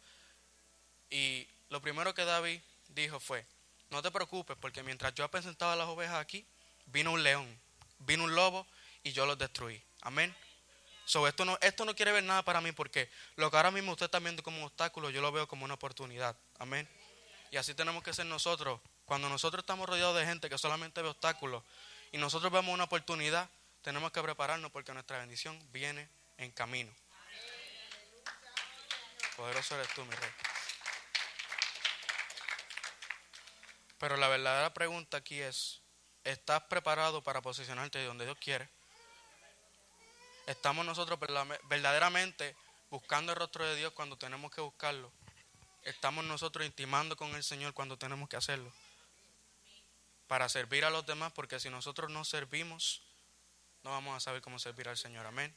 [1.10, 3.46] Y lo primero que David dijo fue,
[3.90, 6.46] no te preocupes, porque mientras yo presentaba las ovejas aquí,
[6.88, 7.48] vino un león,
[8.00, 8.66] vino un lobo
[9.04, 9.82] y yo los destruí.
[10.02, 10.36] Amén.
[11.06, 13.92] So, esto, no, esto no quiere ver nada para mí porque lo que ahora mismo
[13.92, 16.36] usted está viendo como un obstáculo, yo lo veo como una oportunidad.
[16.60, 16.88] Amén.
[17.52, 18.80] Y así tenemos que ser nosotros.
[19.06, 21.64] Cuando nosotros estamos rodeados de gente que solamente ve obstáculos
[22.12, 23.50] y nosotros vemos una oportunidad,
[23.82, 26.92] tenemos que prepararnos porque nuestra bendición viene en camino.
[29.36, 30.30] Poderoso eres tú, mi rey.
[33.98, 35.82] Pero la verdadera pregunta aquí es,
[36.24, 38.70] ¿estás preparado para posicionarte donde Dios quiere?
[40.46, 41.18] ¿Estamos nosotros
[41.70, 42.56] verdaderamente
[42.90, 45.12] buscando el rostro de Dios cuando tenemos que buscarlo?
[45.84, 48.72] ¿Estamos nosotros intimando con el Señor cuando tenemos que hacerlo?
[50.28, 53.02] Para servir a los demás, porque si nosotros no servimos,
[53.84, 55.26] no vamos a saber cómo servir al Señor.
[55.26, 55.56] Amén.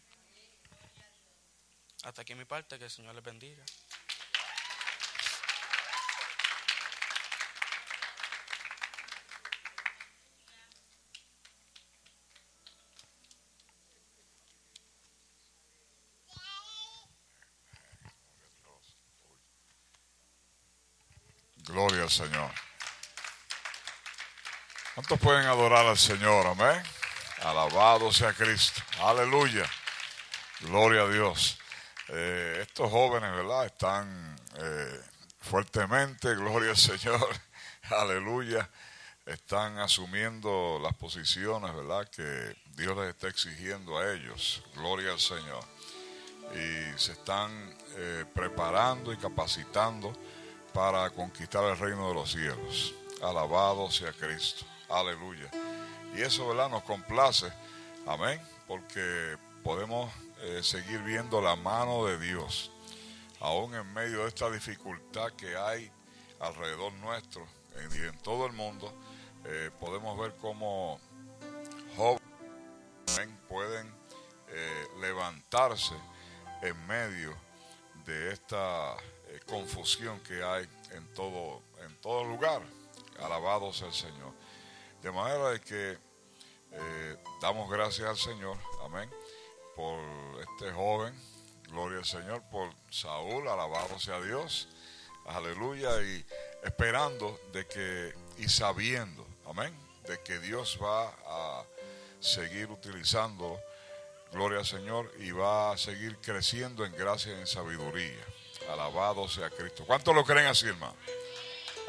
[2.05, 3.65] Hasta aquí mi parte, que el Señor les bendiga.
[21.77, 22.51] Gloria Señor.
[24.95, 26.47] ¿Cuántos pueden adorar al Señor?
[26.47, 26.83] Amén.
[27.43, 28.81] Alabado sea Cristo.
[29.01, 29.65] Aleluya.
[30.61, 31.59] Gloria a Dios.
[32.09, 33.67] Eh, estos jóvenes, ¿verdad?
[33.67, 35.01] Están eh,
[35.41, 37.29] fuertemente, gloria al Señor.
[37.91, 38.71] Aleluya.
[39.27, 42.09] Están asumiendo las posiciones, ¿verdad?
[42.09, 44.63] Que Dios les está exigiendo a ellos.
[44.75, 45.65] Gloria al Señor.
[46.55, 50.17] Y se están eh, preparando y capacitando
[50.77, 52.95] para conquistar el reino de los cielos.
[53.23, 54.67] Alabado sea Cristo.
[54.91, 55.51] Aleluya.
[56.15, 56.69] Y eso, ¿verdad?
[56.69, 57.51] Nos complace.
[58.07, 58.39] Amén.
[58.69, 60.13] Porque podemos
[60.43, 62.71] eh, seguir viendo la mano de Dios.
[63.41, 65.91] Aún en medio de esta dificultad que hay
[66.41, 67.47] alrededor nuestro
[67.77, 68.93] en- y en todo el mundo,
[69.47, 71.01] eh, podemos ver cómo
[71.97, 72.21] jóvenes
[73.49, 73.91] pueden
[74.49, 75.95] eh, levantarse
[76.61, 77.35] en medio
[78.05, 78.95] de esta
[79.37, 82.63] eh, confusión que hay en todo, en todo lugar.
[83.21, 84.33] Alabado sea el Señor.
[85.03, 85.99] De manera de que
[86.73, 89.11] eh, damos gracias al Señor, amén,
[89.75, 90.01] por
[90.41, 91.15] este joven,
[91.69, 94.69] gloria al Señor, por Saúl, alabado sea Dios,
[95.27, 96.25] aleluya, y
[96.65, 99.75] esperando de que, y sabiendo, amén,
[100.07, 101.65] de que Dios va a
[102.21, 103.61] seguir utilizándolo
[104.33, 108.25] Gloria al Señor y va a seguir creciendo en gracia y en sabiduría.
[108.71, 109.85] Alabado sea Cristo.
[109.87, 110.95] ¿Cuántos lo creen así, hermano?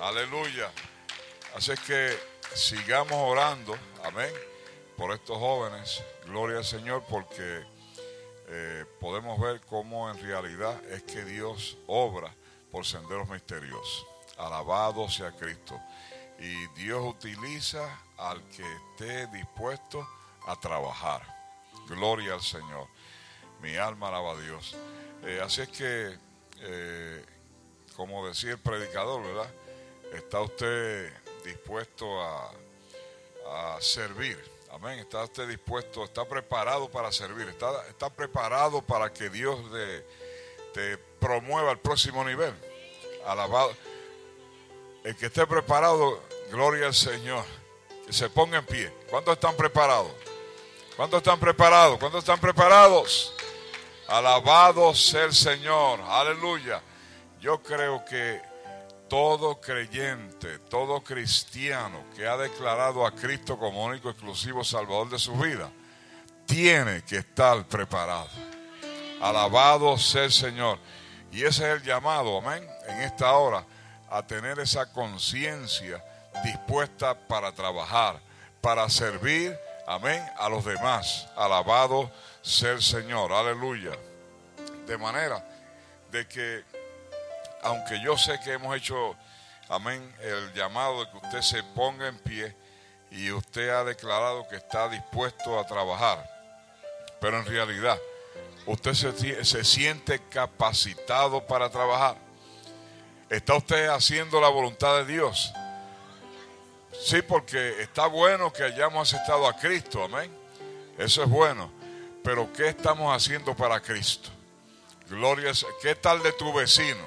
[0.02, 0.72] Aleluya.
[1.56, 2.18] Así es que
[2.54, 4.32] sigamos orando, amén,
[4.96, 6.04] por estos jóvenes.
[6.26, 7.64] Gloria al Señor porque
[8.50, 12.34] eh, podemos ver cómo en realidad es que Dios obra
[12.72, 14.06] por senderos misteriosos.
[14.38, 15.80] Alabado sea Cristo.
[16.40, 20.08] Y Dios utiliza al que esté dispuesto
[20.46, 21.22] a trabajar.
[21.88, 22.88] Gloria al Señor.
[23.62, 24.76] Mi alma alaba a Dios.
[25.24, 26.18] Eh, así es que,
[26.62, 27.26] eh,
[27.96, 29.50] como decía el predicador, ¿verdad?
[30.14, 31.12] Está usted
[31.44, 32.52] dispuesto a,
[33.50, 34.38] a servir.
[34.72, 35.00] Amén.
[35.00, 37.48] Está usted dispuesto, está preparado para servir.
[37.50, 39.60] Está, está preparado para que Dios
[40.74, 42.54] te promueva al próximo nivel.
[43.26, 43.74] Alabado.
[45.04, 47.44] El que esté preparado, gloria al Señor.
[48.06, 48.94] Que se ponga en pie.
[49.10, 50.12] ¿Cuántos están preparados?
[50.96, 51.98] ¿Cuántos están preparados?
[52.00, 53.34] ¿Cuántos están preparados?
[54.08, 56.00] Alabado sea el Señor.
[56.02, 56.82] Aleluya.
[57.42, 58.42] Yo creo que
[59.10, 65.34] todo creyente, todo cristiano que ha declarado a Cristo como único exclusivo Salvador de su
[65.34, 65.70] vida,
[66.46, 68.30] tiene que estar preparado.
[69.22, 70.80] Alabado sea el Señor.
[71.32, 73.66] Y ese es el llamado, amén, en esta hora,
[74.10, 76.02] a tener esa conciencia
[76.44, 78.22] dispuesta para trabajar,
[78.62, 81.28] para servir, amén, a los demás.
[81.36, 82.10] Alabado
[82.62, 83.92] el Señor, aleluya.
[84.86, 85.46] De manera
[86.12, 86.64] de que,
[87.62, 89.16] aunque yo sé que hemos hecho,
[89.68, 92.56] amén, el llamado de que usted se ponga en pie
[93.12, 96.26] y usted ha declarado que está dispuesto a trabajar,
[97.20, 98.00] pero en realidad
[98.66, 102.16] usted se, se siente capacitado para trabajar.
[103.30, 105.52] ¿Está usted haciendo la voluntad de Dios?
[107.06, 110.32] Sí, porque está bueno que hayamos aceptado a Cristo, amén.
[110.98, 111.77] Eso es bueno.
[112.28, 114.30] Pero ¿qué estamos haciendo para Cristo?
[115.10, 117.06] Gloria, ¿qué tal de tu vecino?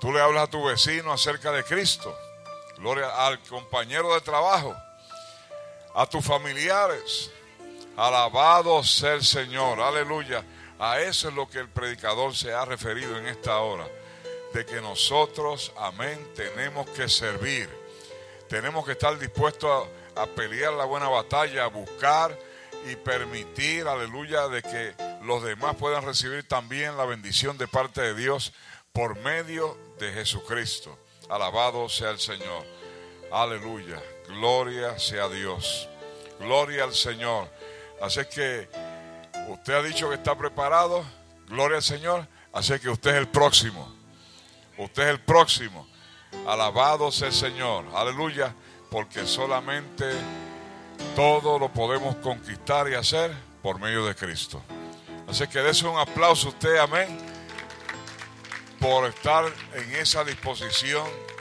[0.00, 2.16] Tú le hablas a tu vecino acerca de Cristo.
[2.78, 4.76] Gloria al compañero de trabajo,
[5.92, 7.32] a tus familiares.
[7.96, 10.44] Alabado sea el Señor, aleluya.
[10.78, 13.88] A eso es lo que el predicador se ha referido en esta hora.
[14.54, 17.68] De que nosotros, amén, tenemos que servir.
[18.48, 22.49] Tenemos que estar dispuestos a pelear la buena batalla, a buscar
[22.86, 28.14] y permitir, aleluya, de que los demás puedan recibir también la bendición de parte de
[28.14, 28.52] Dios
[28.92, 30.98] por medio de Jesucristo.
[31.28, 32.64] Alabado sea el Señor.
[33.30, 34.02] Aleluya.
[34.26, 35.88] Gloria sea Dios.
[36.40, 37.48] Gloria al Señor.
[38.00, 38.68] Así que
[39.48, 41.04] usted ha dicho que está preparado.
[41.46, 42.26] Gloria al Señor.
[42.52, 43.94] Así que usted es el próximo.
[44.78, 45.86] Usted es el próximo.
[46.46, 47.84] Alabado sea el Señor.
[47.94, 48.54] Aleluya.
[48.90, 50.10] Porque solamente
[51.14, 53.32] todo lo podemos conquistar y hacer
[53.62, 54.62] por medio de Cristo.
[55.28, 57.18] Así que dése un aplauso a usted, amén,
[58.80, 59.44] por estar
[59.74, 61.04] en esa disposición